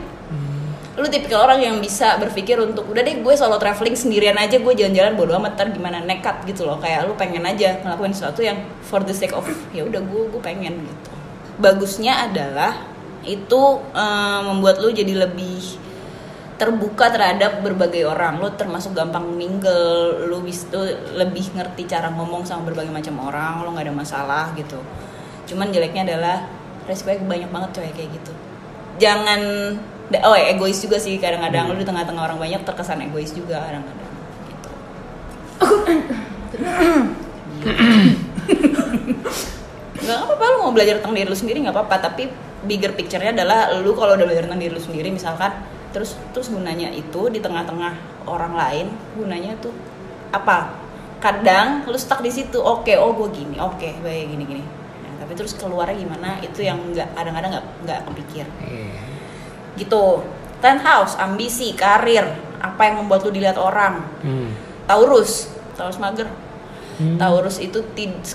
[0.98, 4.74] Lu tipikal orang yang bisa berpikir untuk udah deh gue solo traveling sendirian aja gue
[4.74, 6.02] jalan-jalan bodo amat ntar gimana?
[6.02, 6.82] Nekat gitu loh.
[6.82, 10.42] Kayak lu pengen aja ngelakuin sesuatu yang for the sake of ya udah gue gue
[10.42, 11.10] pengen gitu.
[11.62, 12.90] Bagusnya adalah
[13.22, 13.62] itu
[13.94, 15.78] eh, membuat lu jadi lebih
[16.60, 18.36] terbuka terhadap berbagai orang.
[18.36, 20.84] Lu termasuk gampang mingle lu bis lu
[21.16, 24.76] lebih ngerti cara ngomong sama berbagai macam orang lu nggak ada masalah gitu.
[25.48, 26.44] Cuman jeleknya adalah
[26.84, 28.32] resikonya banyak banget coy kayak gitu.
[29.00, 29.40] Jangan
[30.20, 31.72] oh ya, egois juga sih kadang-kadang.
[31.72, 34.10] Lu di tengah-tengah orang banyak terkesan egois juga kadang-kadang
[34.52, 34.70] gitu.
[40.04, 41.96] Nggak apa-apa lu mau belajar tentang diri lu sendiri nggak apa-apa.
[42.12, 42.28] Tapi
[42.68, 46.88] bigger picture-nya adalah lu kalau udah belajar tentang diri lu sendiri misalkan terus terus gunanya
[46.90, 48.86] itu di tengah-tengah orang lain
[49.18, 49.74] gunanya tuh
[50.30, 50.70] apa
[51.18, 54.62] kadang lu stuck di situ oke oh gue gini oke baik gini gini
[55.02, 59.02] nah, tapi terus keluarnya gimana itu yang nggak kadang-kadang nggak nggak kepikir Iya.
[59.76, 60.22] gitu
[60.62, 62.24] tenth house ambisi karir
[62.60, 64.52] apa yang membuat lu dilihat orang Hmm.
[64.86, 66.28] Taurus Taurus mager
[67.00, 67.16] Hmm.
[67.16, 67.80] Taurus itu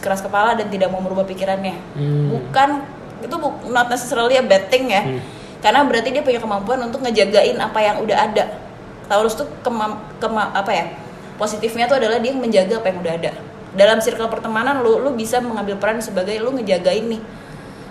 [0.01, 1.77] keras kepala dan tidak mau merubah pikirannya.
[1.93, 2.33] Hmm.
[2.33, 2.81] Bukan
[3.21, 5.05] itu bu, not necessarily a bad thing ya.
[5.05, 5.21] Hmm.
[5.65, 8.45] Karena berarti dia punya kemampuan untuk ngejagain apa yang udah ada.
[9.09, 10.85] Taurus tuh kema, kema- apa ya?
[11.41, 13.31] Positifnya tuh adalah dia menjaga apa yang udah ada.
[13.73, 17.21] Dalam circle pertemanan lu lu bisa mengambil peran sebagai lu ngejagain nih.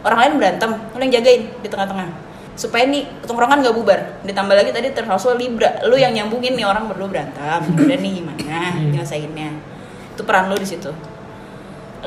[0.06, 2.08] Orang lain berantem, lu yang jagain di tengah-tengah.
[2.54, 4.00] Supaya nih tongkrongan gak bubar.
[4.22, 7.42] Ditambah lagi tadi termasuk Libra, lu yang nyambungin nih orang berdua berantem.
[7.82, 9.74] Udah nih gimana nyelesainnya
[10.14, 10.94] itu peran lu di situ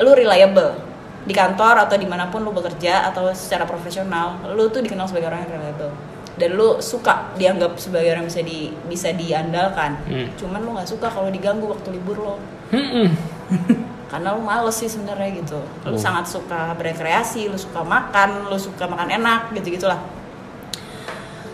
[0.00, 0.72] lu reliable
[1.18, 5.28] di kantor atau di mana pun lu bekerja atau secara profesional lu tuh dikenal sebagai
[5.28, 5.92] orang yang reliable
[6.38, 10.26] dan lu suka dianggap sebagai orang yang bisa di bisa diandalkan Hmm.
[10.36, 12.36] cuman lu nggak suka kalau diganggu waktu libur lo
[12.70, 13.10] Hmm.
[14.10, 16.00] karena lu males sih sebenarnya gitu lu Oh.
[16.00, 20.00] sangat suka berekreasi lu suka makan lu suka makan enak gitu gitulah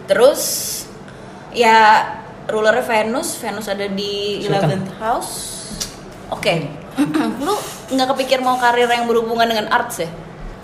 [0.04, 0.42] terus
[1.50, 2.04] ya
[2.44, 4.84] rulernya Venus Venus ada di Sultan.
[4.84, 5.32] 11th house
[6.28, 6.54] oke
[7.44, 7.54] lu
[7.90, 10.10] nggak kepikir mau karir yang berhubungan dengan arts ya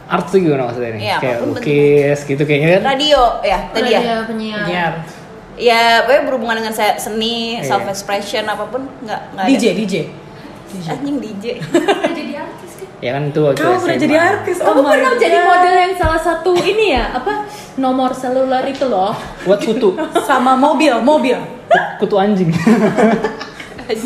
[0.06, 1.02] Art tuh gimana maksudnya nih?
[1.04, 2.82] Iya, Kayak lukis gitu kayaknya kan?
[2.88, 4.58] radio ya tadi ya penyiar.
[4.60, 4.92] Penyiar.
[5.54, 7.68] ya pokoknya berhubungan dengan se- seni Iya.
[7.68, 9.94] self expression apa pun nggak nggak ada DJ, DJ.
[10.84, 12.88] anjing DJ Pernah jadi artis kan?
[12.98, 14.56] Ya kan itu waktu Kamu pernah jadi artis?
[14.58, 17.32] Kamu Oh my pernah jadi model yang salah satu ini ya apa
[17.76, 19.14] nomor seluler itu loh.
[19.40, 21.38] Buat kutu, Sama mobil, mobil.
[21.96, 22.50] kutu anjing.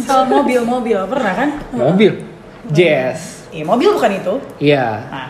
[0.01, 0.99] Sama mobil, mobil.
[1.05, 1.49] Pernah kan?
[1.71, 2.13] Mobil.
[2.71, 3.45] Jazz.
[3.53, 4.35] Iya, mobil bukan itu.
[4.59, 4.87] Iya.
[5.09, 5.29] Nah,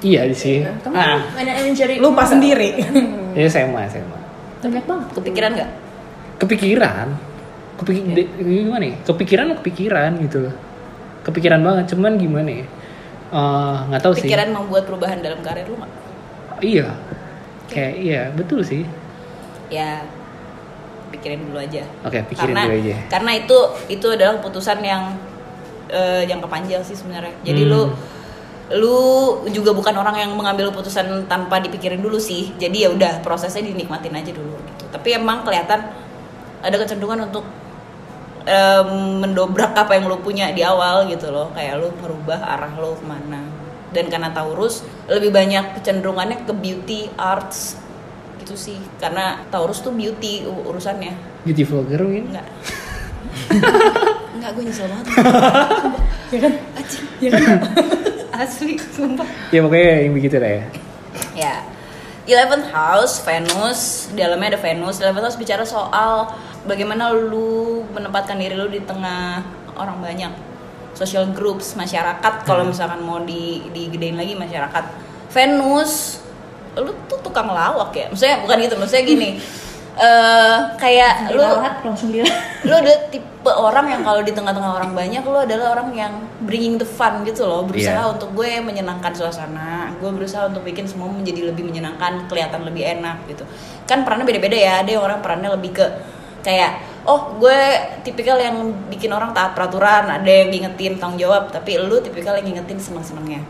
[0.00, 0.64] Iya sih.
[0.64, 2.80] Kamu Ah, mana yang jadi lupa sendiri.
[3.36, 4.18] ya SMA, SMA.
[4.58, 5.06] banyak banget.
[5.14, 5.70] kepikiran nggak
[6.38, 7.06] Kepikiran.
[7.78, 8.96] Kepikir gimana ya?
[9.04, 10.50] Kepikiran kepikiran gitu.
[11.22, 12.66] Kepikiran banget, cuman gimana ya?
[13.28, 14.24] Eh, nggak tahu sih.
[14.24, 15.92] pikiran membuat perubahan dalam karir lu nggak
[16.58, 16.88] Iya.
[17.68, 18.82] Kayak iya, betul sih.
[19.68, 20.00] ya
[21.08, 21.82] pikirin dulu aja.
[22.04, 22.96] Oke, pikirin karena dulu aja.
[23.08, 25.02] karena itu itu adalah keputusan yang
[25.88, 27.32] eh, jangka panjang sih sebenarnya.
[27.42, 27.72] Jadi Hmm.
[27.72, 27.82] lu
[28.68, 29.00] lu
[29.48, 32.52] juga bukan orang yang mengambil keputusan tanpa dipikirin dulu sih.
[32.60, 34.84] Jadi ya udah prosesnya dinikmatin aja dulu gitu.
[34.92, 35.88] Tapi emang kelihatan
[36.60, 37.48] ada kecenderungan untuk
[38.44, 38.88] em,
[39.24, 41.48] mendobrak apa yang lu punya di awal gitu loh.
[41.56, 43.40] Kayak lu merubah arah lu ke mana.
[43.88, 47.80] Dan karena Taurus lebih banyak kecenderungannya ke beauty arts
[48.40, 51.14] gitu sih karena Taurus tuh beauty urusannya
[51.44, 52.24] Beauty vlogger mungkin?
[52.34, 52.46] enggak
[54.38, 55.06] enggak gue nyesel banget.
[56.28, 56.52] Ya kan?
[56.76, 57.04] Anjing.
[57.24, 57.58] Ya kan?
[58.44, 59.24] Asli, sumpah.
[59.48, 60.64] Ya pokoknya yang begitu lah ya.
[61.32, 61.54] Ya.
[62.28, 65.00] 11th house Venus, di dalamnya ada Venus.
[65.00, 66.28] 11th house bicara soal
[66.68, 69.40] bagaimana lu menempatkan diri lu di tengah
[69.72, 70.32] orang banyak.
[70.92, 74.84] Social groups, masyarakat kalau misalkan mau di digedein lagi masyarakat.
[75.32, 76.20] Venus
[76.80, 78.06] lu tuh tukang lawak ya.
[78.10, 79.30] Maksudnya bukan gitu, maksudnya gini.
[79.98, 82.22] eh kayak lu Dirawat langsung dia.
[82.62, 86.14] lu ada tipe orang yang kalau di tengah-tengah orang banyak lu adalah orang yang
[86.46, 88.14] bringing the fun gitu loh berusaha Iya.
[88.14, 93.26] untuk gue menyenangkan suasana gue berusaha untuk bikin semua menjadi lebih menyenangkan kelihatan lebih enak
[93.26, 93.42] gitu
[93.90, 95.86] kan perannya beda-beda ya ada yang orang perannya lebih ke
[96.46, 97.58] kayak oh gue
[98.06, 98.54] tipikal yang
[98.86, 103.42] bikin orang taat peraturan ada yang ngingetin tanggung jawab tapi lu tipikal yang ngingetin seneng-senengnya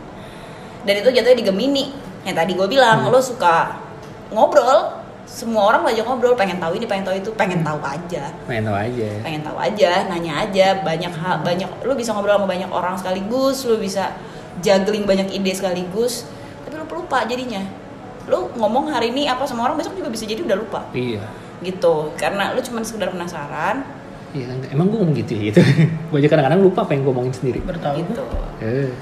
[0.81, 1.85] dan itu jatuhnya di Gemini
[2.29, 3.73] yang tadi gue bilang lo suka
[4.29, 8.61] ngobrol semua orang aja ngobrol pengen tahu ini pengen tahu itu pengen tahu aja Main
[8.61, 9.09] tau aja.
[9.21, 13.61] pengen tahu aja nanya aja banyak hal banyak lu bisa ngobrol sama banyak orang sekaligus
[13.63, 14.13] lu bisa
[14.59, 16.25] juggling banyak ide sekaligus
[16.61, 17.61] tapi lu lupa jadinya
[18.25, 21.21] lu ngomong hari ini apa sama orang besok juga bisa jadi udah lupa Iya.
[21.61, 23.85] gitu karena lu cuma sekedar penasaran
[24.29, 25.61] Iya, emang gue ngomong gitu ya gitu.
[26.09, 27.65] gue aja kadang-kadang lupa apa yang gue omongin sendiri.
[27.65, 27.97] Bertahu.
[27.97, 28.21] gitu
[28.61, 28.93] Eh.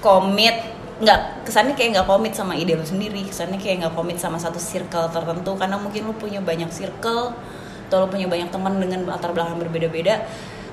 [0.00, 0.56] komit
[0.94, 4.62] nggak kesannya kayak nggak komit sama ide lu sendiri kesannya kayak nggak komit sama satu
[4.62, 7.34] circle tertentu karena mungkin lu punya banyak circle
[7.90, 10.24] atau lu punya banyak teman dengan latar belakang berbeda-beda.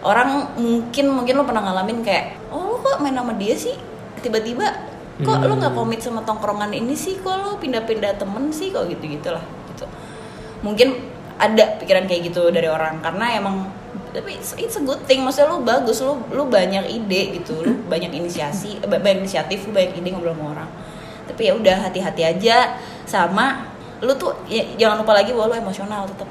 [0.01, 3.75] Orang mungkin mungkin lu pernah ngalamin kayak oh lu kok main sama dia sih?
[4.21, 4.65] Tiba-tiba
[5.21, 7.17] kok lu nggak komit sama tongkrongan ini sih?
[7.21, 8.69] Kok lu pindah-pindah temen sih?
[8.69, 9.43] Kok gitu gitulah
[9.73, 9.85] gitu.
[10.61, 10.97] Mungkin
[11.41, 13.65] ada pikiran kayak gitu dari orang karena emang
[14.11, 15.23] tapi it's, it's a good thing.
[15.23, 17.63] Maksudnya lu bagus lu lu banyak ide gitu.
[17.63, 20.69] Lu banyak inisiasi eh, banyak inisiatif lu banyak ide ngobrol sama orang.
[21.31, 22.75] Tapi ya udah hati-hati aja.
[23.07, 23.71] Sama
[24.03, 26.29] lu tuh ya, jangan lupa lagi bahwa lu emosional tetap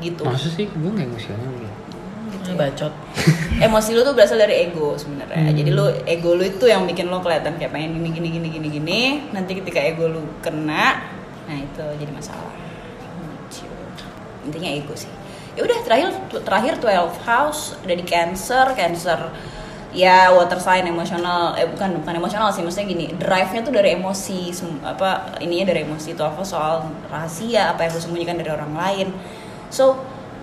[0.00, 0.24] gitu.
[0.24, 0.66] Masa sih?
[0.72, 1.76] Gue gak emosional gitu.
[2.32, 2.56] gitu ya.
[2.56, 2.92] Bacot.
[3.68, 5.52] emosi lu tuh berasal dari ego sebenarnya.
[5.52, 5.56] Hmm.
[5.56, 8.68] jadi lu ego lu itu yang bikin lu kelihatan kayak pengen gini gini gini gini
[8.72, 9.00] gini.
[9.36, 11.12] Nanti ketika ego lu kena
[11.46, 12.50] nah itu jadi masalah.
[13.46, 13.70] Gitu.
[14.46, 15.10] intinya ego sih
[15.56, 16.08] ya udah terakhir
[16.44, 19.20] terakhir 12 house ada di cancer cancer
[19.96, 23.96] ya water sign emosional eh bukan bukan emosional sih maksudnya gini drive nya tuh dari
[23.96, 24.52] emosi
[24.84, 29.08] apa ininya dari emosi itu apa soal rahasia apa yang lu sembunyikan dari orang lain.
[29.72, 29.96] So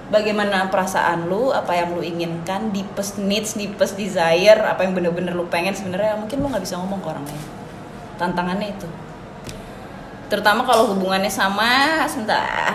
[0.10, 5.46] bagaimana perasaan lu apa yang lu inginkan deepest needs deepest desire apa yang bener-bener lu
[5.46, 7.44] pengen sebenarnya mungkin lu nggak bisa ngomong ke orang lain.
[8.18, 8.90] Tantangannya itu.
[10.34, 12.74] Terutama kalau hubungannya sama sebentar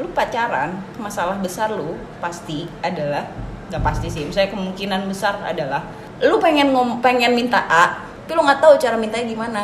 [0.00, 3.28] lu pacaran masalah besar lu pasti adalah
[3.68, 5.84] nggak pasti sih misalnya kemungkinan besar adalah
[6.22, 9.62] lu pengen ngom pengen minta A tapi lu nggak tahu cara mintanya gimana.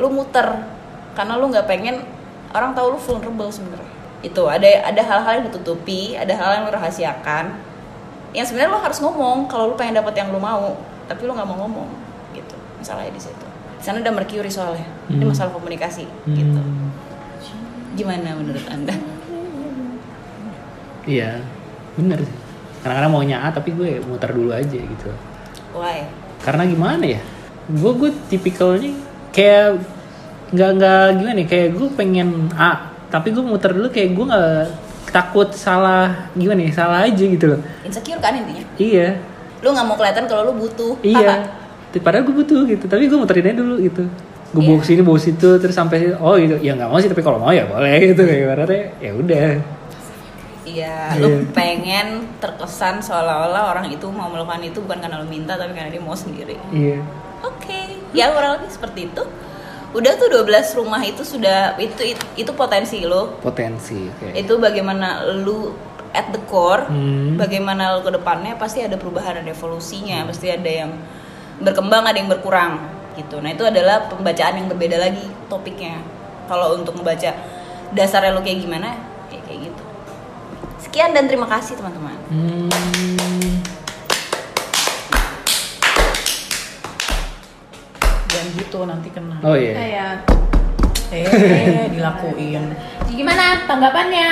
[0.00, 0.46] Lu muter
[1.12, 2.00] karena lu nggak pengen
[2.54, 3.92] orang tahu lu vulnerable sebenarnya.
[4.24, 7.60] Itu ada ada hal-hal yang ditutupi ada hal yang lu rahasiakan
[8.32, 11.44] yang sebenarnya lu harus ngomong kalau lu pengen dapat yang lu mau tapi lu nggak
[11.44, 11.88] mau ngomong
[12.32, 12.56] gitu.
[12.80, 13.46] Masalahnya di situ.
[13.76, 15.36] Di sana ada mercury soalnya ini Hmm.
[15.36, 16.56] masalah komunikasi gitu.
[16.62, 16.88] Hmm.
[17.96, 18.92] gimana menurut anda
[21.06, 21.38] Iya,
[21.94, 22.34] bener sih.
[22.82, 25.10] Kadang-kadang maunya A tapi gue muter dulu aja gitu.
[25.72, 26.06] why
[26.42, 27.20] Karena gimana ya?
[27.66, 28.94] Gue gue tipikalnya
[29.30, 29.78] kayak
[30.50, 31.46] nggak nggak gimana ya?
[31.46, 34.62] Kayak gue pengen A tapi gue muter dulu kayak gue nggak
[35.10, 36.70] takut salah gimana ya?
[36.74, 37.60] Salah aja gitu loh.
[37.82, 39.18] insecure kan intinya Iya,
[39.62, 41.46] lu nggak mau kelihatan kalau lu butuh iya.
[41.96, 44.04] Padahal gue butuh gitu, tapi gue muterin aja dulu gitu.
[44.52, 44.84] Gue bawa Iya.
[44.84, 46.60] sini, bawa situ, terus sampai oh gitu.
[46.60, 48.20] Ya nggak mau sih, tapi kalau mau ya boleh gitu.
[48.20, 49.48] Kayak ibaratnya ya udah.
[50.66, 51.16] Iya Iya.
[51.16, 52.06] lu pengen
[52.36, 56.12] terkesan seolah-olah orang itu mau melakukan itu bukan karena lu minta tapi karena dia mau
[56.12, 57.00] sendiri Iya.
[57.40, 57.80] oke
[58.12, 59.22] ya kurang lebih seperti itu
[59.88, 60.44] udah tuh 12
[60.74, 64.10] rumah itu sudah itu itu, itu potensi lo Potensi.
[64.12, 64.34] Kayak.
[64.36, 65.72] itu bagaimana lu
[66.10, 67.36] at the core Hmm.
[67.36, 70.90] bagaimana lu ke depannya pasti ada perubahan ada evolusinya pasti ada yang
[71.58, 72.82] berkembang ada yang berkurang
[73.14, 76.02] gitu nah itu adalah pembacaan yang berbeda lagi topiknya
[76.44, 77.32] kalau untuk membaca
[77.90, 78.90] dasarnya lu kayak gimana
[80.86, 82.70] sekian dan terima kasih teman-teman Hmm.
[88.26, 89.36] Jangan gitu nanti kena.
[89.40, 89.72] Oh iya.
[89.72, 90.12] Kayak
[91.06, 92.74] Eh, dilakuin.
[93.08, 94.30] gimana tanggapannya?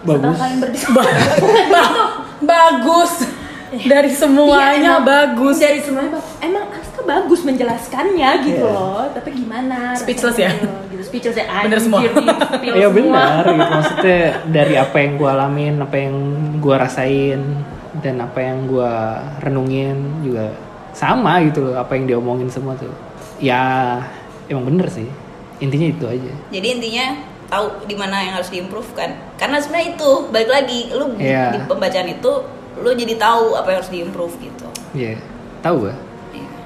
[0.00, 0.22] Bagus.
[0.22, 0.94] Setelah kalian berdiskusi.
[1.68, 3.12] Ba- bagus.
[3.74, 5.56] Dari semuanya Iya, emang bagus.
[5.58, 6.30] Dari semuanya bagus.
[6.38, 6.64] Emang
[7.04, 8.72] Aska bagus menjelaskannya gitu Iya.
[8.72, 9.04] loh.
[9.12, 9.92] Tapi gimana?
[9.92, 10.50] Speechless ya?
[10.88, 11.02] Gitu.
[11.04, 11.46] Speechless ya.
[11.62, 12.00] Bener semua.
[12.64, 16.14] Iya benar gitu maksudnya dari apa yang gue alamin, apa yang
[16.58, 17.40] gue rasain
[18.00, 18.92] dan apa yang gue
[19.40, 20.48] renungin juga
[20.90, 22.90] sama gitu loh apa yang diomongin semua tuh.
[23.36, 24.00] Ya
[24.46, 25.08] emang bener sih
[25.56, 26.32] intinya itu aja.
[26.50, 27.06] jadi intinya
[27.46, 31.54] tahu di mana yang harus diimprove kan karena sebenarnya itu balik lagi lu Iya.
[31.54, 32.32] di pembacaan itu
[32.76, 35.16] lu jadi tahu apa yang harus diimprove gitu Iya,
[35.60, 35.96] tahu gak?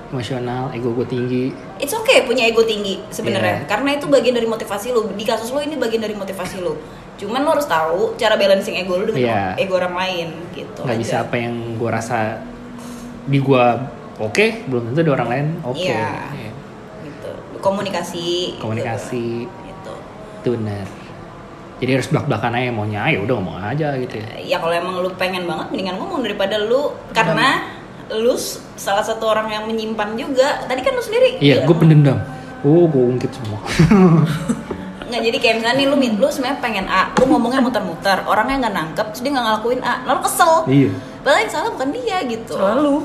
[0.08, 1.52] Emosional, ego gue tinggi.
[1.76, 3.68] It's okay punya ego tinggi sebenarnya Iya.
[3.68, 6.72] karena itu bagian dari motivasi lu di kasus lu ini bagian dari motivasi lu
[7.18, 9.60] cuman lu harus tahu cara balancing ego lu dengan Iya.
[9.60, 11.02] ego orang lain gitu Nggak aja.
[11.02, 12.40] bisa apa yang gue rasa
[13.24, 13.64] di gue
[14.16, 15.76] oke, belum tentu di orang lain oke.
[15.76, 16.08] Iya.
[16.32, 16.50] Iya.
[17.04, 17.30] gitu
[17.60, 19.92] komunikasi Komunikasi gitu,
[20.40, 20.88] itu benar.
[21.78, 24.26] Jadi harus belak-belakan aja maunya, ayo udah ngomong aja gitu ya.
[24.40, 27.76] ya kalau emang lu pengen banget mendingan ngomong daripada lu karena
[28.10, 28.34] lu
[28.74, 32.18] salah satu orang yang menyimpan juga tadi kan lu sendiri Iya, gue pendendam.
[32.60, 33.60] Oh, gue ungkit semua.
[35.08, 38.60] nggak jadi kayak misalnya nih lu min- lu sebenarnya pengen A lu ngomongnya muter-muter orangnya
[38.60, 40.90] nggak nangkep terus dia nggak ngelakuin A lalu kesel iya.
[41.24, 42.96] padahal yang salah bukan dia gitu Selalu.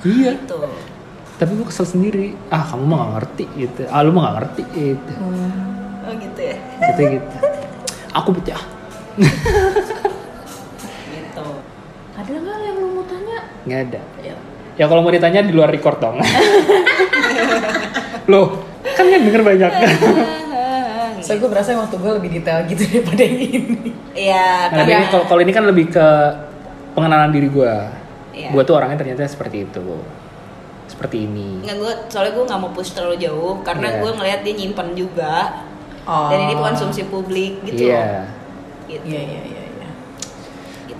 [0.00, 0.30] Iya.
[0.34, 0.60] gitu
[1.34, 2.26] Tapi gue kesel sendiri.
[2.46, 3.80] Ah, kamu mah gak ngerti gitu.
[3.90, 5.12] Ah, lu mah gak ngerti gitu.
[6.00, 7.36] oh gitu ya Gitu gitu.
[8.14, 8.62] Aku pecah.
[11.10, 11.44] gitu
[12.16, 13.38] Ada nggak yang lu mau tanya?
[13.64, 14.00] Nggak ada.
[14.74, 16.20] Ya kalau mau ditanya di luar record dong.
[18.26, 19.72] Loh, kan kan denger banyak.
[21.24, 23.90] So gue berasa waktu gue lebih detail gitu daripada yang ini.
[24.12, 26.06] Iya, Nah, tapi ini kalau kalau ini kan lebih ke
[26.92, 27.74] pengenalan diri gue.
[28.36, 28.52] Iya.
[28.52, 30.04] Gue tuh orangnya ternyata seperti itu.
[30.84, 31.64] Seperti ini.
[31.64, 33.98] nggak gue soalnya gue nggak mau push terlalu jauh karena Iya.
[33.98, 35.34] gue ngelihat dia nyimpan juga
[36.04, 36.28] Oh.
[36.28, 37.96] dan ini konsumsi publik gitu Iya.
[37.96, 38.24] loh
[38.84, 39.63] gitu, Iya iya iya.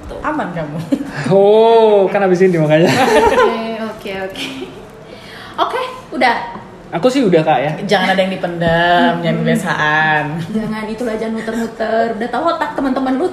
[0.04, 0.10] Iya.
[0.12, 0.16] gitu.
[0.20, 0.78] Aman kamu.
[1.32, 2.90] Oh, kan abis ini makanya.
[2.92, 3.40] Oke,
[3.90, 4.46] oke, oke.
[5.54, 5.82] Oke,
[6.12, 6.36] udah.
[6.94, 7.72] Aku sih udah kak ya.
[7.90, 10.24] Jangan ada yang dipendam, jangan kebiasaan.
[10.54, 12.06] Jangan itulah jangan muter-muter.
[12.14, 13.26] Udah tahu otak teman-teman lu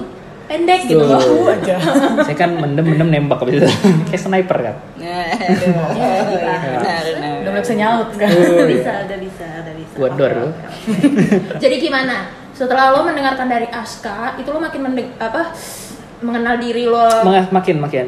[0.50, 1.18] pendek gitu loh.
[1.18, 1.78] Aku aja.
[2.26, 3.70] Saya kan mendem-mendem nembak abis itu.
[4.10, 4.76] Kayak sniper kan.
[4.98, 7.32] Nah, iya, benar, benar.
[7.38, 8.28] Udah mulai bisa nyaut kan.
[8.34, 8.66] Udah iya.
[8.66, 9.94] bisa, udah bisa, udah bisa.
[9.94, 10.48] Gua dor Oke, lu.
[10.50, 10.54] oke,
[10.90, 11.54] oke.
[11.62, 12.16] Jadi gimana?
[12.52, 15.54] Setelah lo mendengarkan dari Aska, itu lo makin mendeng apa
[16.22, 17.06] mengenal diri lo.
[17.22, 18.06] Meng- makin makin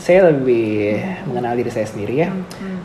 [0.00, 0.96] saya lebih
[1.28, 2.28] mengenal diri saya sendiri ya.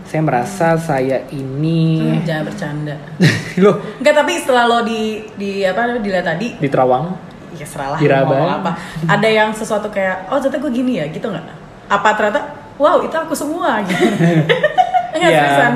[0.05, 2.95] Saya merasa saya ini Hmm, jangan bercanda.
[3.63, 7.15] loh Enggak tapi setelah lo di di apa dilihat tadi, di Terawang
[7.55, 8.75] ya seralah Di lo apa.
[9.07, 11.47] Ada yang sesuatu kayak, oh ternyata gue gini ya, gitu nggak?
[11.87, 14.05] Apa ternyata, wow itu aku semua gitu.
[15.15, 15.73] Enggak seriusan.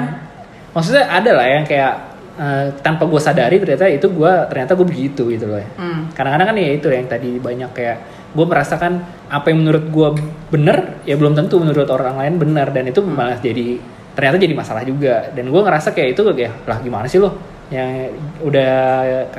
[0.76, 1.94] Maksudnya ada lah yang kayak
[2.36, 5.58] eh, tanpa gue sadari ternyata itu gue ternyata gue begitu gitu loh.
[5.58, 5.70] ya.
[5.80, 6.12] Hmm.
[6.12, 7.98] Kadang-kadang kan ya itu yang tadi banyak kayak
[8.30, 10.10] gue merasakan apa yang menurut gue
[10.54, 13.82] bener ya belum tentu menurut orang lain benar dan itu malah jadi
[14.14, 15.32] ternyata jadi masalah juga.
[15.34, 17.34] Dan gue ngerasa kayak itu kayak lah gimana sih lo?
[17.72, 18.74] Yang udah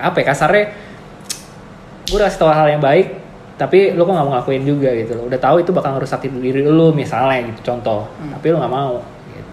[0.00, 0.64] apa ya kasarnya
[2.10, 3.22] gue udah kasih tau hal yang baik
[3.60, 5.24] tapi lo kok nggak mau ngelakuin juga gitu loh.
[5.28, 8.08] Udah tahu itu bakal ngerusak diri lo misalnya gitu contoh.
[8.16, 8.94] Tapi lo nggak mau.
[9.30, 9.50] Gitu.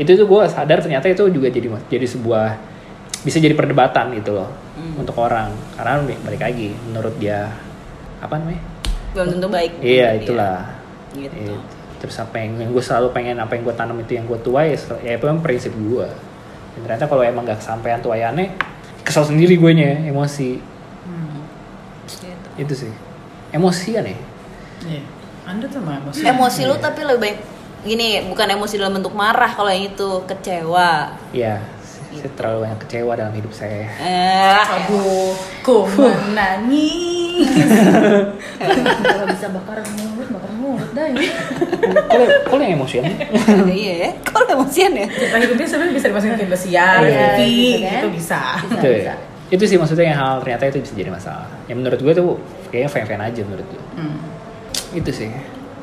[0.00, 2.56] itu tuh gue sadar ternyata itu juga jadi jadi sebuah
[3.20, 4.48] bisa jadi perdebatan gitu loh
[4.96, 5.52] untuk orang.
[5.76, 7.50] Karena balik lagi menurut dia
[8.20, 8.62] apa namanya
[9.10, 10.22] belum tentu baik iya dia.
[10.22, 10.58] itulah
[11.12, 11.54] gitu Itu.
[12.00, 14.78] terus apa yang, gue selalu pengen apa yang gue tanam itu yang gue tuai ya,
[15.02, 16.06] ya itu memang prinsip gue
[16.70, 18.54] dan ternyata kalau emang gak kesampaian tuayannya
[19.02, 20.70] kesel sendiri gue nya emosi
[22.10, 22.26] Gitu.
[22.58, 22.92] itu sih
[23.50, 24.18] emosian ya
[24.80, 25.02] Iya.
[25.46, 26.22] Anda mah emosi.
[26.24, 27.38] emosi lu tapi lebih baik
[27.80, 31.60] gini bukan emosi dalam bentuk marah kalau yang itu kecewa Iya,
[32.10, 33.88] saya terlalu banyak kecewa dalam hidup saya.
[33.96, 37.19] eh Aduh, ku menangis.
[39.00, 41.26] Kalau bisa bakar mulut, bakar mulut dah ini.
[42.10, 43.04] Kalau kalau yang emosian,
[43.70, 48.00] iya ya kalau emosian ya Cerita hidupnya sebenarnya bisa dimasukin ke Indosiar, Iya, gitu kan.
[48.04, 48.40] itu bisa.
[48.60, 49.14] Bisa, itu, bisa.
[49.50, 51.48] itu sih maksudnya yang hal ternyata itu bisa jadi masalah.
[51.66, 52.28] Yang menurut gue tuh
[52.70, 53.82] kayaknya fan-fan aja menurut gue.
[53.98, 54.16] Hmm.
[54.94, 55.30] Itu sih.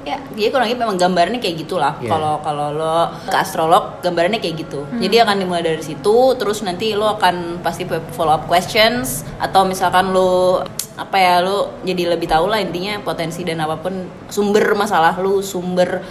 [0.07, 1.93] Ya jadi kurang lebih memang gambarnya kayak gitulah.
[1.99, 2.09] Iya.
[2.09, 2.97] kalau kalau lo
[3.27, 4.87] ke astrolog gambarannya kayak gitu.
[4.95, 7.83] Jadi akan dimulai dari situ terus nanti lo akan pasti
[8.15, 10.63] follow up questions atau misalkan lo
[10.97, 15.45] apa ya lo jadi lebih tahu lah intinya potensi dan apa pun sumber masalah lo
[15.45, 16.01] sumber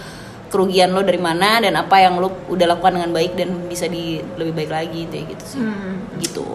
[0.47, 4.23] kerugian lo dari mana dan apa yang lo udah lakukan dengan baik dan bisa di
[4.39, 5.59] lebih baik lagi kayak gitu sih.
[5.59, 5.95] Hmm.
[6.23, 6.45] gitu.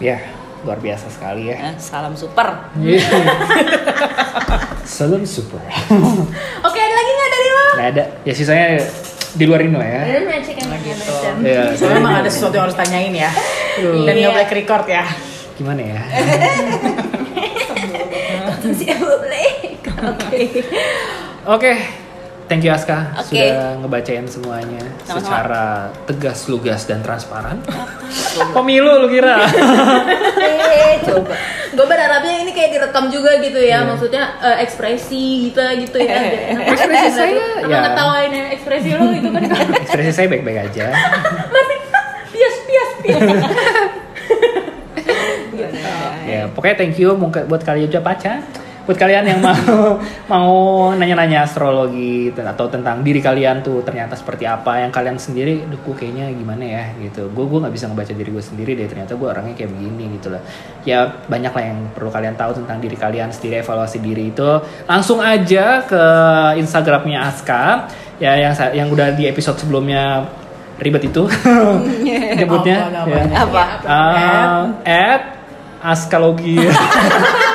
[0.00, 0.16] Ya,
[0.60, 1.56] luar biasa sekali ya.
[1.56, 3.00] Eh, salam super Iya.
[4.90, 5.62] Salam super.
[6.66, 7.64] Oke, ada lagi nggak dari lo?
[7.72, 8.04] Nggak ada.
[8.26, 8.82] Ya sisanya
[9.30, 10.02] di luar ini lah ya.
[10.02, 10.26] Gitu.
[10.66, 11.34] macam.
[11.46, 11.62] Iya.
[11.78, 13.30] Soalnya emang ada sesuatu yang harus tanyain ya.
[13.78, 14.12] Dan Iya.
[14.18, 15.04] nggak boleh record ya.
[15.56, 16.00] Gimana ya?
[20.00, 20.64] Oke.
[21.46, 21.72] Oke.
[22.50, 23.30] Thank you Aska Oke.
[23.30, 25.22] sudah ngebacain semuanya Sama-sama.
[25.22, 25.64] secara
[26.02, 27.62] tegas, lugas dan transparan.
[28.58, 29.38] Pemilu lu kira?
[30.70, 31.34] Eh, coba.
[31.70, 36.18] Gue berharapnya ini kayak direkam juga gitu ya, maksudnya eh, ekspresi gitu gitu ya.
[36.66, 37.78] Ekspresi saya, Apa ya.
[37.86, 39.42] ngetawain ya, ekspresi lo itu kan
[39.86, 40.86] Ekspresi saya baik-baik aja.
[41.46, 41.78] masih
[42.30, 43.22] pias pias pias.
[46.26, 48.42] Ya, pokoknya thank you mungkin buat kalian juga pacar
[48.90, 49.54] buat kalian yang mau
[50.34, 50.50] mau
[50.98, 55.94] nanya-nanya astrologi atau tentang diri kalian tuh ternyata seperti apa yang kalian sendiri duh gue
[55.94, 59.28] kayaknya gimana ya gitu gue gue nggak bisa ngebaca diri gue sendiri deh ternyata gue
[59.30, 60.42] orangnya kayak begini gitu lah
[60.82, 64.50] ya banyak lah yang perlu kalian tahu tentang diri kalian sendiri evaluasi diri itu
[64.90, 66.04] langsung aja ke
[66.58, 67.86] instagramnya Aska
[68.18, 70.26] ya yang yang udah di episode sebelumnya
[70.82, 71.30] ribet itu
[72.42, 73.22] nyebutnya Apa, ya.
[73.22, 73.36] namanya?
[73.46, 73.64] Apa?
[73.86, 75.22] Uh, at
[75.78, 76.58] askalogi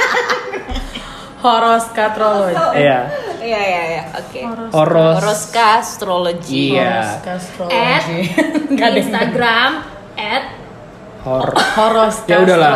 [1.46, 2.58] Horoskatrologi.
[2.82, 3.00] Iya.
[3.46, 4.02] Iya iya iya.
[4.18, 4.40] Oke.
[4.74, 5.16] Horos.
[5.22, 6.74] Horoska astrology.
[6.74, 7.22] Iya.
[7.22, 8.20] Horoskastrologi.
[8.74, 9.72] Di yang- Instagram
[10.18, 10.44] at
[11.22, 11.46] Hor.
[11.54, 12.34] Horoskastrologi.
[12.34, 12.72] Ya udahlah.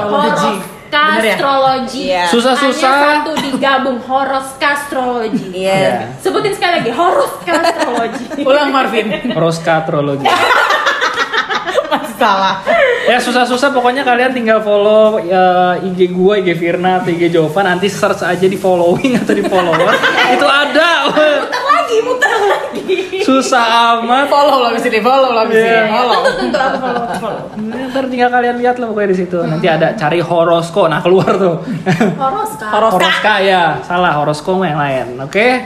[0.89, 1.35] Bener ya?
[1.37, 2.01] Horoskastrologi.
[2.09, 2.23] Iya.
[2.29, 2.93] Susah-susah.
[2.93, 5.47] Hanya satu digabung Horoskastrologi.
[5.53, 5.73] Iya.
[5.73, 5.93] Iya.
[6.21, 8.25] Sebutin sekali lagi Horoskastrologi.
[8.45, 9.05] Ulang Marvin.
[9.33, 10.29] Horoskatrologi.
[12.19, 12.59] Salah.
[13.07, 17.87] ya susah-susah pokoknya kalian tinggal follow ya, IG gua, IG Firna, atau IG Jovan nanti
[17.87, 19.87] search aja di following atau di follower.
[20.35, 21.07] itu ada.
[21.49, 23.23] lagi, muter lagi.
[23.23, 24.27] Susah amat.
[24.27, 25.63] Follow lah sini, follow lah sini.
[25.63, 25.81] Iya.
[25.87, 26.19] Follow.
[26.27, 27.43] Tentu aku follow, follow.
[27.55, 29.37] Nah, Ntar tinggal kalian lihat lah pokoknya di situ.
[29.41, 30.85] Nanti ada cari horosko.
[30.91, 31.55] Nah keluar tuh.
[32.19, 32.67] Horoska.
[32.67, 32.95] Horoska.
[32.99, 35.17] Horoska ya, salah horosko yang lain.
[35.23, 35.65] Oke?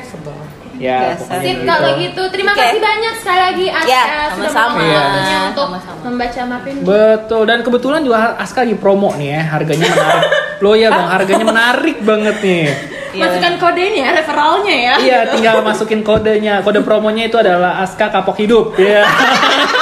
[0.76, 1.70] Ya, pokoknya Sip gitu.
[1.70, 2.22] kalau gitu.
[2.28, 2.60] Terima Oke.
[2.60, 5.40] kasih banyak sekali lagi Aska Ya, sudah waktunya Iya.
[5.50, 6.00] untuk Sama-sama.
[6.04, 6.76] membaca Marvin.
[6.82, 10.24] Betul dan kebetulan juga Aska lagi promo nih ya, harganya menarik.
[10.60, 12.66] Lo ya bang, harganya menarik banget nih.
[13.22, 14.94] Masukkan kodenya, referralnya ya.
[14.98, 16.66] Iya, tinggal masukin kodenya.
[16.66, 18.74] Kode promonya itu adalah Aska Kapok Hidup.
[18.74, 19.06] Iya.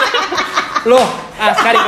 [0.90, 1.08] Loh,
[1.42, 1.80] Aska di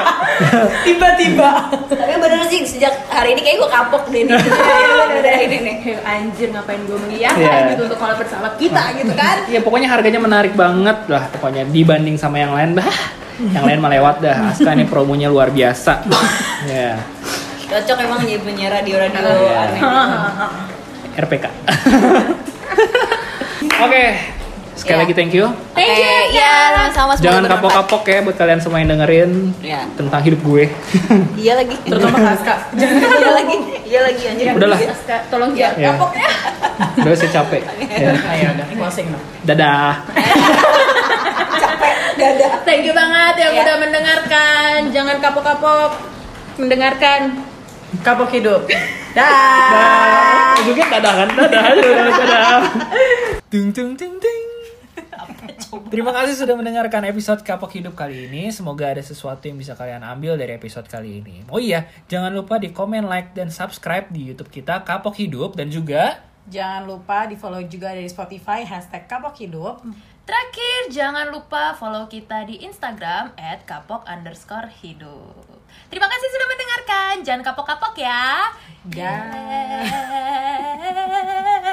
[0.83, 1.49] Tiba-tiba.
[1.85, 4.33] Tapi bener sih sejak hari ini kayak gue kapok deh nih.
[5.21, 5.75] Udah, ini nih.
[6.01, 7.69] Anjir ngapain gue mengiyakan Iya.
[7.71, 9.45] gitu untuk kalau bersama kita gitu kan.
[9.45, 12.85] Ya pokoknya harganya menarik banget lah pokoknya dibanding sama yang lain bah.
[13.33, 14.35] Yang lain mah lewat dah.
[14.49, 16.03] Aska ini promonya luar biasa.
[16.65, 16.95] Ya,
[17.63, 19.63] Cocok emang jadi penyiar radio-radio Iya.
[19.63, 19.81] aneh.
[21.23, 21.45] RPK.
[23.85, 24.05] Oke.
[24.73, 25.03] Sekali Iya.
[25.05, 25.45] lagi thank you.
[25.71, 26.33] Thank you, Oke, Aska.
[26.33, 26.53] Iya,
[26.89, 29.81] sama-sama Jangan kapok-kapok ya buat kalian semua yang dengerin Iya.
[29.93, 30.65] tentang hidup gue.
[31.43, 31.75] Iya lagi.
[31.79, 32.53] Terutama Aska.
[33.21, 33.55] Iya lagi.
[33.85, 34.45] Iya lagi anjir.
[34.51, 34.79] Udahlah.
[34.81, 35.69] Aska, tolong Iya.
[35.69, 35.89] jangan Ya.
[35.93, 36.29] kapok ya.
[36.99, 37.61] Udah saya capek.
[38.03, 38.09] Ya.
[38.17, 39.23] Ayo udah closing dong.
[39.45, 39.93] Dadah.
[41.53, 41.93] Capek.
[42.17, 42.51] Dadah.
[42.65, 43.61] Thank you banget yang Ya.
[43.61, 44.77] udah mendengarkan.
[44.89, 45.91] Jangan kapok-kapok
[46.57, 47.19] mendengarkan.
[48.01, 48.65] Kapok hidup.
[49.13, 50.57] Dah.
[50.57, 51.27] Ujungnya dadah kan?
[51.29, 51.61] Dadah.
[51.77, 52.13] Dadah.
[52.17, 52.61] dadah.
[53.53, 53.93] Tung tung
[55.69, 55.85] tung.
[55.89, 58.49] Terima kasih sudah mendengarkan episode Kapok Hidup kali ini.
[58.49, 61.43] Semoga ada sesuatu yang bisa kalian ambil dari episode kali ini.
[61.49, 65.71] Oh iya, jangan lupa di komen, like, dan subscribe di YouTube kita Kapok Hidup dan
[65.71, 69.79] juga Jangan lupa di follow juga dari Spotify hashtag Kapok Hidup.
[70.23, 75.59] Terakhir, jangan lupa follow kita di Instagram at kapok underscore hidup.
[75.91, 77.13] Terima kasih sudah mendengarkan.
[77.27, 78.55] Jangan kapok-kapok ya.
[78.87, 79.19] Dah.
[81.59, 81.72] Yeay.